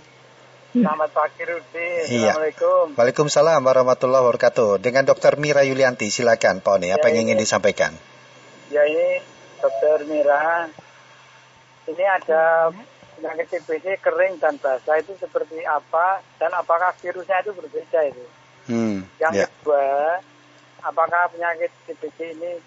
Selamat 0.68 1.10
pagi 1.16 1.42
Rudi. 1.48 1.90
Iya. 2.12 2.36
Assalamualaikum. 2.36 2.84
Waalaikumsalam 2.92 3.60
warahmatullahi 3.64 4.20
wabarakatuh. 4.20 4.76
Dengan 4.84 5.08
Dokter 5.08 5.40
Mira 5.40 5.64
Yulianti, 5.64 6.12
silakan 6.12 6.60
Pak 6.60 6.72
Oni. 6.76 6.92
Apa 6.92 7.08
ya, 7.08 7.16
yang 7.16 7.32
ingin 7.32 7.40
disampaikan? 7.40 7.96
Ya 8.68 8.84
ini 8.84 9.24
Dokter 9.64 10.04
Mira. 10.04 10.68
Ini 11.88 12.04
ada 12.04 12.68
penyakit 13.18 13.46
TBC 13.50 13.98
kering 13.98 14.38
dan 14.38 14.54
basah 14.62 15.02
itu 15.02 15.12
seperti 15.18 15.66
apa 15.66 16.22
dan 16.38 16.54
apakah 16.54 16.94
virusnya 17.02 17.42
itu 17.42 17.50
berbeda 17.52 18.00
itu. 18.06 18.24
Hmm, 18.70 19.02
Yang 19.18 19.32
yeah. 19.34 19.48
kedua, 19.50 19.86
apakah 20.86 21.26
penyakit 21.34 21.74
TBC 21.90 22.38
ini 22.38 22.62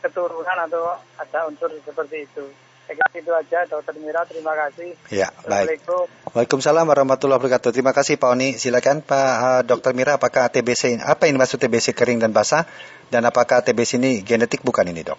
keturunan 0.00 0.58
atau 0.64 0.96
ada 1.20 1.38
unsur 1.46 1.68
seperti 1.84 2.24
itu? 2.24 2.44
Saya 2.84 3.00
itu 3.16 3.32
aja, 3.32 3.64
Dokter 3.64 3.96
Mira. 3.96 4.28
Terima 4.28 4.52
kasih. 4.52 4.92
Ya, 5.08 5.32
baik. 5.48 5.88
Waalaikumsalam 6.36 6.84
warahmatullahi 6.84 7.40
wabarakatuh. 7.40 7.72
Terima 7.72 7.96
kasih 7.96 8.20
Pak 8.20 8.28
Oni. 8.28 8.60
Silakan 8.60 9.00
Pak 9.00 9.32
uh, 9.40 9.62
Dokter 9.64 9.96
Mira, 9.96 10.20
apakah 10.20 10.52
TBC 10.52 11.00
ini, 11.00 11.00
apa 11.00 11.24
ini 11.24 11.40
maksud 11.40 11.56
TBC 11.56 11.96
kering 11.96 12.20
dan 12.20 12.36
basah 12.36 12.68
dan 13.08 13.24
apakah 13.24 13.64
TBC 13.64 13.96
ini 13.96 14.20
genetik 14.20 14.60
bukan 14.60 14.84
ini 14.92 15.00
dok? 15.00 15.16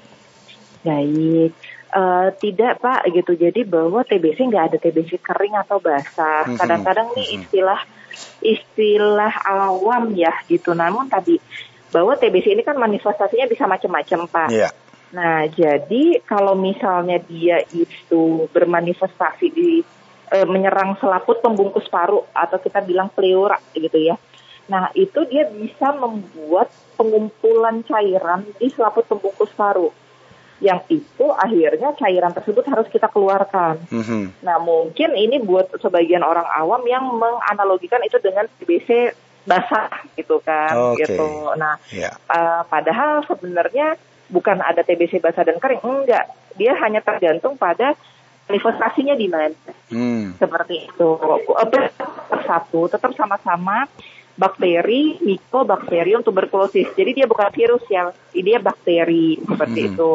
Baik. 0.85 1.57
Uh, 1.95 2.27
tidak 2.43 2.83
Pak 2.83 3.07
gitu. 3.07 3.39
Jadi 3.39 3.63
bahwa 3.63 4.03
TBC 4.03 4.51
nggak 4.51 4.65
ada 4.67 4.77
TBC 4.83 5.15
kering 5.23 5.55
atau 5.55 5.79
basah. 5.79 6.43
Mhm. 6.43 6.59
Kadang-kadang 6.59 7.07
nih 7.15 7.23
mhm. 7.23 7.35
istilah 7.39 7.81
istilah 8.43 9.33
awam 9.47 10.11
ya 10.11 10.35
gitu. 10.51 10.75
Namun 10.75 11.07
tadi 11.07 11.39
bahwa 11.95 12.19
TBC 12.19 12.51
ini 12.51 12.67
kan 12.67 12.75
manifestasinya 12.75 13.47
bisa 13.47 13.63
macam-macam 13.63 14.27
Pak. 14.27 14.49
Yeah. 14.51 14.75
Nah 15.15 15.47
jadi 15.47 16.19
kalau 16.27 16.59
misalnya 16.59 17.23
dia 17.23 17.63
itu 17.71 18.51
bermanifestasi 18.51 19.45
di 19.55 19.79
e, 20.27 20.37
menyerang 20.43 20.99
selaput 20.99 21.39
pembungkus 21.39 21.87
paru 21.87 22.27
atau 22.35 22.59
kita 22.59 22.83
bilang 22.83 23.07
pleura 23.07 23.55
gitu 23.71 23.95
ya. 23.95 24.19
Nah 24.67 24.91
itu 24.91 25.23
dia 25.31 25.47
bisa 25.47 25.95
membuat 25.95 26.67
pengumpulan 26.99 27.79
cairan 27.87 28.43
di 28.59 28.67
selaput 28.67 29.07
pembungkus 29.07 29.55
paru 29.55 29.95
yang 30.63 30.79
itu 30.87 31.25
akhirnya 31.35 31.91
cairan 31.99 32.31
tersebut 32.31 32.63
harus 32.67 32.87
kita 32.87 33.11
keluarkan. 33.11 33.75
Mm-hmm. 33.91 34.23
Nah 34.43 34.57
mungkin 34.63 35.11
ini 35.15 35.43
buat 35.43 35.67
sebagian 35.75 36.23
orang 36.23 36.47
awam 36.47 36.83
yang 36.87 37.03
menganalogikan 37.11 37.99
itu 38.07 38.15
dengan 38.23 38.47
TBC 38.59 39.11
basah 39.45 39.91
gitu 40.15 40.39
kan, 40.41 40.95
okay. 40.95 41.05
gitu. 41.05 41.27
Nah 41.59 41.75
yeah. 41.91 42.15
Ya. 42.15 42.31
uh, 42.31 42.61
padahal 42.65 43.27
sebenarnya 43.27 43.99
bukan 44.31 44.63
ada 44.63 44.81
TBC 44.81 45.19
basah 45.19 45.43
dan 45.43 45.59
kering, 45.59 45.83
enggak. 45.83 46.31
Dia 46.55 46.71
hanya 46.79 47.03
tergantung 47.03 47.59
pada 47.59 47.93
manifestasinya 48.47 49.15
di 49.17 49.27
mana. 49.27 49.57
Mm. 49.91 50.39
Seperti 50.39 50.87
itu. 50.87 51.09
Satu 52.47 52.87
tetap 52.87 53.11
sama-sama 53.17 53.89
bakteri 54.35 55.17
Mycobacterium 55.23 56.21
tuberculosis. 56.21 56.91
Jadi 56.93 57.23
dia 57.23 57.25
bukan 57.25 57.49
virus 57.55 57.83
ya, 57.87 58.11
dia 58.35 58.59
bakteri 58.59 59.39
seperti 59.39 59.79
hmm. 59.81 59.89
itu. 59.95 60.13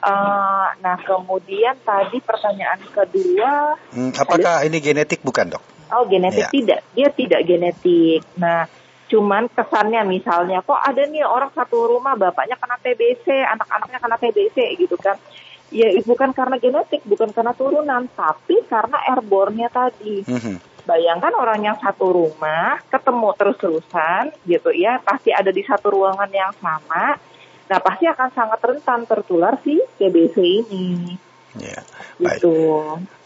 Uh, 0.00 0.68
nah 0.80 0.96
kemudian 0.96 1.76
tadi 1.84 2.24
pertanyaan 2.24 2.80
kedua, 2.88 3.76
hmm, 3.92 4.16
apakah 4.16 4.64
ada, 4.64 4.64
ini 4.64 4.80
genetik 4.80 5.20
bukan 5.20 5.52
dok? 5.52 5.64
Oh 5.92 6.08
genetik 6.08 6.48
ya. 6.48 6.50
tidak, 6.52 6.80
dia 6.96 7.08
tidak 7.12 7.40
genetik. 7.44 8.24
Nah 8.40 8.64
cuman 9.10 9.50
kesannya 9.52 10.06
misalnya 10.06 10.62
kok 10.64 10.78
ada 10.78 11.04
nih 11.04 11.26
orang 11.26 11.52
satu 11.52 11.84
rumah 11.84 12.16
bapaknya 12.16 12.56
kena 12.56 12.80
TBC, 12.80 13.28
anak-anaknya 13.28 13.98
kena 14.00 14.16
TBC 14.16 14.56
gitu 14.80 14.96
kan. 14.96 15.20
Ya 15.68 15.92
bukan 16.00 16.32
karena 16.32 16.56
genetik, 16.56 17.04
bukan 17.04 17.36
karena 17.36 17.52
turunan, 17.52 18.08
tapi 18.16 18.56
karena 18.72 19.04
airborne-nya 19.04 19.68
tadi. 19.68 20.24
Hmm 20.24 20.69
bayangkan 20.90 21.30
orang 21.38 21.62
yang 21.62 21.78
satu 21.78 22.10
rumah 22.10 22.82
ketemu 22.90 23.30
terus-terusan 23.38 24.34
gitu 24.42 24.74
ya 24.74 24.98
pasti 24.98 25.30
ada 25.30 25.54
di 25.54 25.62
satu 25.62 25.94
ruangan 25.94 26.26
yang 26.34 26.50
sama 26.58 27.14
nah 27.70 27.78
pasti 27.78 28.10
akan 28.10 28.28
sangat 28.34 28.58
rentan 28.58 29.06
tertular 29.06 29.54
si 29.62 29.78
TBC 30.02 30.66
ini 30.66 31.14
Ya, 31.58 31.82
baik. 32.22 32.38
Gitu. 32.38 32.54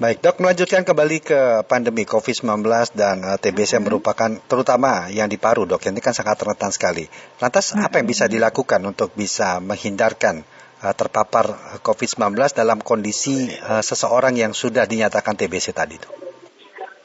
Baik, 0.01 0.25
dok 0.25 0.41
melanjutkan 0.41 0.81
kembali 0.81 1.21
ke 1.21 1.41
pandemi 1.69 2.09
COVID-19 2.09 2.65
dan 2.97 3.21
uh, 3.21 3.37
TBC 3.37 3.77
yang 3.77 3.85
hmm. 3.85 3.89
merupakan 3.93 4.31
terutama 4.49 5.13
yang 5.13 5.29
di 5.29 5.37
paru 5.37 5.69
dok, 5.69 5.85
ini 5.93 6.01
kan 6.01 6.17
sangat 6.17 6.41
rentan 6.41 6.73
sekali. 6.73 7.05
Lantas 7.37 7.77
hmm. 7.77 7.85
apa 7.85 8.01
yang 8.01 8.09
bisa 8.09 8.25
dilakukan 8.25 8.81
untuk 8.81 9.13
bisa 9.13 9.61
menghindarkan 9.61 10.41
uh, 10.81 10.97
terpapar 10.97 11.53
COVID-19 11.85 12.33
dalam 12.57 12.81
kondisi 12.81 13.53
uh, 13.61 13.85
seseorang 13.85 14.41
yang 14.41 14.57
sudah 14.57 14.89
dinyatakan 14.89 15.37
TBC 15.37 15.77
tadi 15.77 16.01
dok? 16.01 16.34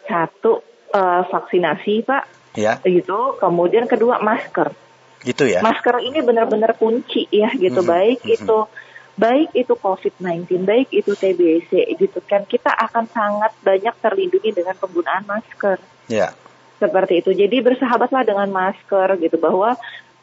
Satu 0.09 0.65
uh, 0.89 1.21
vaksinasi 1.29 2.01
pak, 2.01 2.23
ya. 2.57 2.81
gitu. 2.81 3.37
Kemudian 3.37 3.85
kedua 3.85 4.17
masker. 4.19 4.73
Gitu 5.21 5.45
ya. 5.45 5.61
Masker 5.61 6.01
ini 6.01 6.25
benar-benar 6.25 6.73
kunci 6.79 7.29
ya 7.29 7.53
gitu. 7.53 7.85
Mm-hmm. 7.85 7.93
Baik 7.93 8.19
mm-hmm. 8.25 8.37
itu 8.41 8.57
baik 9.19 9.49
itu 9.51 9.73
COVID-19, 9.75 10.63
baik 10.63 10.89
itu 10.95 11.11
TBC 11.11 11.99
gitu 11.99 12.23
kan 12.23 12.47
kita 12.47 12.71
akan 12.71 13.03
sangat 13.11 13.51
banyak 13.59 13.91
terlindungi 13.99 14.55
dengan 14.55 14.79
penggunaan 14.79 15.27
masker. 15.27 15.77
Ya. 16.07 16.31
Seperti 16.79 17.19
itu. 17.19 17.35
Jadi 17.35 17.59
bersahabatlah 17.59 18.23
dengan 18.23 18.47
masker 18.47 19.19
gitu 19.19 19.35
bahwa 19.35 19.75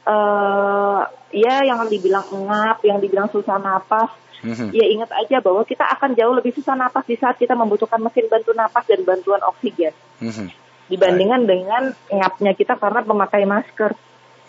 uh, 0.07 1.03
ya 1.35 1.67
yang 1.67 1.83
dibilang 1.91 2.25
ngap, 2.25 2.81
yang 2.87 2.99
dibilang 3.03 3.29
susah 3.29 3.59
napas, 3.59 4.15
mm-hmm. 4.47 4.71
ya 4.73 4.87
ingat 4.87 5.11
aja 5.13 5.43
bahwa 5.43 5.67
kita 5.67 5.83
akan 5.83 6.15
jauh 6.15 6.33
lebih 6.33 6.55
susah 6.55 6.79
napas 6.79 7.05
di 7.05 7.19
saat 7.19 7.37
kita 7.37 7.59
membutuhkan 7.59 7.99
mesin 7.99 8.31
bantu 8.31 8.55
napas 8.55 8.87
dan 8.87 9.03
bantuan 9.03 9.43
oksigen. 9.43 9.93
Mm-hmm. 10.23 10.49
Dibandingkan 10.87 11.43
Baik. 11.43 11.51
dengan 11.51 11.83
ngapnya 12.15 12.53
kita 12.55 12.79
karena 12.79 13.03
memakai 13.03 13.43
masker. 13.43 13.93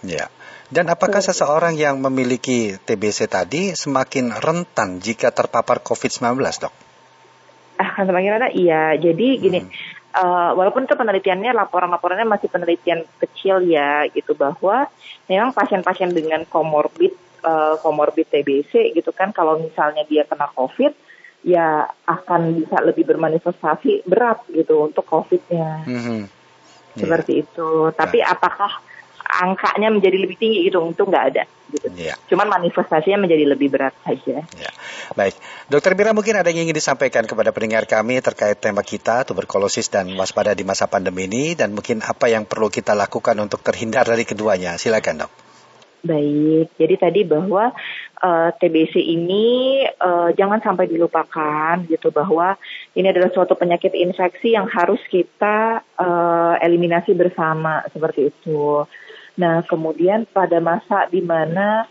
Ya. 0.06 0.30
Dan 0.70 0.86
apakah 0.94 1.26
so, 1.26 1.34
seseorang 1.34 1.74
yang 1.74 1.98
memiliki 1.98 2.78
TBC 2.78 3.26
tadi 3.26 3.74
semakin 3.74 4.38
rentan 4.38 5.02
jika 5.02 5.34
terpapar 5.34 5.82
COVID-19, 5.82 6.38
dok? 6.38 6.74
Ah, 7.82 7.90
kan 7.98 8.06
semakin 8.06 8.38
rentan? 8.38 8.54
Iya. 8.54 9.02
Jadi 9.02 9.28
gini, 9.42 9.60
hmm 9.66 9.97
uh, 10.18 10.52
walaupun 10.58 10.90
itu 10.90 10.98
penelitiannya 10.98 11.54
laporan-laporannya 11.54 12.26
masih 12.26 12.50
penelitian 12.50 13.06
kecil 13.22 13.62
ya 13.64 14.10
gitu 14.12 14.34
bahwa 14.34 14.90
memang 15.30 15.54
pasien-pasien 15.54 16.10
dengan 16.12 16.44
komorbid 16.50 17.14
uh, 17.46 17.78
komorbid 17.80 18.28
TBC 18.34 18.98
gitu 18.98 19.14
kan 19.14 19.30
kalau 19.30 19.62
misalnya 19.62 20.02
dia 20.10 20.26
kena 20.26 20.50
COVID 20.52 20.94
ya 21.46 21.86
akan 22.10 22.58
bisa 22.58 22.82
lebih 22.82 23.06
bermanifestasi 23.08 24.04
berat 24.10 24.42
gitu 24.52 24.90
untuk 24.90 25.06
COVID-nya. 25.06 25.86
Mm 25.86 26.02
-hmm. 26.02 26.22
Seperti 26.98 27.32
yeah. 27.38 27.44
itu. 27.46 27.70
Tapi 27.94 28.18
yeah. 28.20 28.34
apakah 28.34 28.72
angkanya 29.28 29.94
menjadi 29.94 30.18
lebih 30.18 30.36
tinggi 30.42 30.66
gitu 30.66 30.82
untuk 30.82 31.14
nggak 31.14 31.26
ada 31.36 31.44
gitu. 31.72 31.88
Ya. 31.96 32.16
Cuman 32.32 32.48
manifestasinya 32.48 33.20
menjadi 33.28 33.44
lebih 33.48 33.72
berat 33.72 33.94
saja. 34.04 34.44
Ya. 34.44 34.72
Baik, 35.14 35.36
Dokter 35.68 35.94
Mira 35.94 36.16
mungkin 36.16 36.40
ada 36.40 36.48
yang 36.52 36.68
ingin 36.68 36.78
disampaikan 36.78 37.28
kepada 37.28 37.52
pendengar 37.52 37.84
kami 37.88 38.20
terkait 38.24 38.60
tema 38.60 38.84
kita 38.84 39.28
tuberkulosis 39.28 39.92
dan 39.92 40.12
waspada 40.16 40.56
di 40.56 40.64
masa 40.64 40.88
pandemi 40.88 41.28
ini 41.28 41.54
dan 41.54 41.76
mungkin 41.76 42.00
apa 42.04 42.32
yang 42.32 42.48
perlu 42.48 42.72
kita 42.72 42.96
lakukan 42.96 43.36
untuk 43.40 43.64
terhindar 43.64 44.08
dari 44.08 44.24
keduanya. 44.24 44.80
Silakan 44.80 45.28
dok. 45.28 45.32
Baik, 46.08 46.78
jadi 46.78 46.96
tadi 46.96 47.22
bahwa 47.26 47.74
uh, 48.22 48.48
eh, 48.48 48.50
TBC 48.62 49.02
ini 49.02 49.82
uh, 49.84 50.30
jangan 50.38 50.62
sampai 50.62 50.86
dilupakan 50.86 51.84
gitu 51.90 52.14
bahwa 52.14 52.54
ini 52.94 53.10
adalah 53.10 53.34
suatu 53.34 53.58
penyakit 53.58 53.98
infeksi 53.98 54.54
yang 54.54 54.70
harus 54.70 55.02
kita 55.10 55.82
uh, 55.98 56.56
eliminasi 56.62 57.18
bersama 57.18 57.82
seperti 57.90 58.30
itu. 58.30 58.86
Nah, 59.38 59.62
kemudian 59.66 60.26
pada 60.30 60.58
masa 60.58 61.06
di 61.08 61.22
mana 61.22 61.86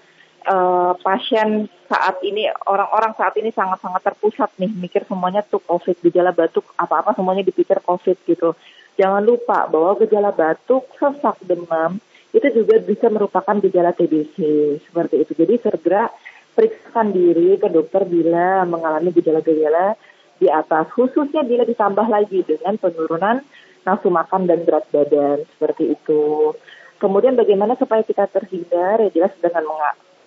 uh, 0.46 0.92
pasien 0.98 1.70
saat 1.86 2.18
ini 2.26 2.50
orang-orang 2.66 3.14
saat 3.14 3.38
ini 3.38 3.54
sangat-sangat 3.54 4.02
terpusat 4.02 4.50
nih 4.58 4.70
mikir 4.74 5.06
semuanya 5.06 5.46
tuh 5.46 5.62
COVID, 5.62 6.02
gejala 6.02 6.34
batuk 6.34 6.66
apa-apa 6.74 7.14
semuanya 7.14 7.46
dipikir 7.46 7.78
COVID 7.82 8.18
gitu. 8.26 8.58
Jangan 8.96 9.22
lupa 9.22 9.68
bahwa 9.70 9.94
gejala 10.00 10.34
batuk, 10.34 10.88
sesak, 10.98 11.38
demam 11.44 12.02
itu 12.34 12.48
juga 12.52 12.82
bisa 12.82 13.06
merupakan 13.08 13.56
gejala 13.62 13.94
TBC 13.94 14.36
seperti 14.84 15.24
itu. 15.24 15.32
Jadi 15.38 15.54
segera 15.62 16.10
periksakan 16.56 17.12
diri 17.12 17.60
ke 17.60 17.68
dokter 17.68 18.08
bila 18.08 18.64
mengalami 18.64 19.12
gejala-gejala 19.12 19.94
di 20.36 20.48
atas, 20.52 20.88
khususnya 20.92 21.44
bila 21.44 21.64
ditambah 21.64 22.08
lagi 22.08 22.44
dengan 22.44 22.76
penurunan 22.76 23.40
nafsu 23.88 24.12
makan 24.12 24.44
dan 24.50 24.64
berat 24.66 24.84
badan 24.90 25.46
seperti 25.56 25.96
itu. 25.96 26.52
Kemudian 26.96 27.36
bagaimana 27.36 27.76
supaya 27.76 28.00
kita 28.00 28.24
terhindar 28.28 29.04
ya 29.04 29.10
jelas 29.12 29.32
dengan 29.38 29.64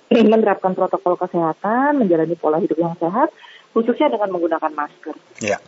menerapkan 0.34 0.74
protokol 0.74 1.18
kesehatan, 1.18 2.02
menjalani 2.02 2.36
pola 2.38 2.58
hidup 2.62 2.78
yang 2.78 2.94
sehat, 2.98 3.30
khususnya 3.74 4.10
dengan 4.10 4.34
menggunakan 4.34 4.72
masker. 4.74 5.16
Ya. 5.42 5.62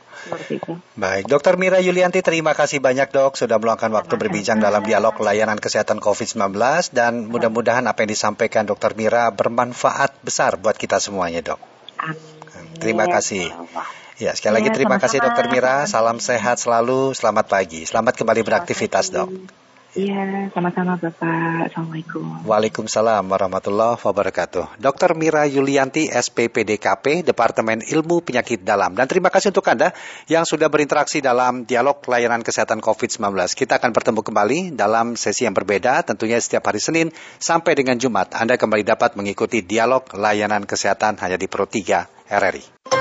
Baik, 0.98 1.26
Dokter 1.26 1.58
Mira 1.58 1.82
Yulianti, 1.82 2.22
terima 2.22 2.54
kasih 2.54 2.78
banyak 2.78 3.10
dok 3.10 3.38
sudah 3.38 3.58
meluangkan 3.58 3.90
waktu 3.90 4.22
berbincang 4.22 4.62
dalam 4.62 4.86
dialog 4.86 5.18
layanan 5.18 5.58
kesehatan 5.58 5.98
COVID-19 5.98 6.54
dan 6.94 7.26
mudah-mudahan 7.26 7.86
apa 7.90 8.06
yang 8.06 8.12
disampaikan 8.14 8.70
Dokter 8.70 8.94
Mira 8.94 9.34
bermanfaat 9.34 10.22
besar 10.22 10.62
buat 10.62 10.78
kita 10.78 11.02
semuanya 11.02 11.42
dok. 11.42 11.62
Amin. 11.98 12.78
Terima 12.78 13.10
kasih. 13.10 13.50
Ya, 14.22 14.38
sekali 14.38 14.62
lagi 14.62 14.70
ya, 14.70 14.76
terima 14.78 15.02
kasih 15.02 15.18
Dokter 15.22 15.50
Mira. 15.50 15.90
Salam 15.90 16.22
sehat 16.22 16.62
selalu. 16.62 17.18
Selamat 17.18 17.50
pagi. 17.50 17.90
Selamat 17.90 18.14
kembali 18.14 18.46
beraktivitas, 18.46 19.10
Dok. 19.10 19.61
Iya, 19.92 20.48
sama-sama 20.56 20.96
Bapak. 20.96 21.68
Assalamualaikum. 21.68 22.48
Waalaikumsalam 22.48 23.28
warahmatullahi 23.28 24.00
wabarakatuh. 24.00 24.80
Dr. 24.80 25.20
Mira 25.20 25.44
Yulianti, 25.44 26.08
SPPDKP, 26.08 27.28
Departemen 27.28 27.84
Ilmu 27.84 28.24
Penyakit 28.24 28.64
Dalam. 28.64 28.96
Dan 28.96 29.12
terima 29.12 29.28
kasih 29.28 29.52
untuk 29.52 29.68
Anda 29.68 29.92
yang 30.32 30.48
sudah 30.48 30.72
berinteraksi 30.72 31.20
dalam 31.20 31.68
dialog 31.68 32.00
layanan 32.08 32.40
kesehatan 32.40 32.80
COVID-19. 32.80 33.36
Kita 33.52 33.84
akan 33.84 33.92
bertemu 33.92 34.22
kembali 34.24 34.60
dalam 34.80 35.20
sesi 35.20 35.44
yang 35.44 35.52
berbeda, 35.52 36.08
tentunya 36.08 36.40
setiap 36.40 36.72
hari 36.72 36.80
Senin 36.80 37.12
sampai 37.44 37.76
dengan 37.76 38.00
Jumat. 38.00 38.32
Anda 38.32 38.56
kembali 38.56 38.88
dapat 38.88 39.20
mengikuti 39.20 39.60
dialog 39.60 40.08
layanan 40.16 40.64
kesehatan 40.64 41.20
hanya 41.20 41.36
di 41.36 41.52
Pro 41.52 41.68
3 41.68 42.32
RRI. 42.32 43.01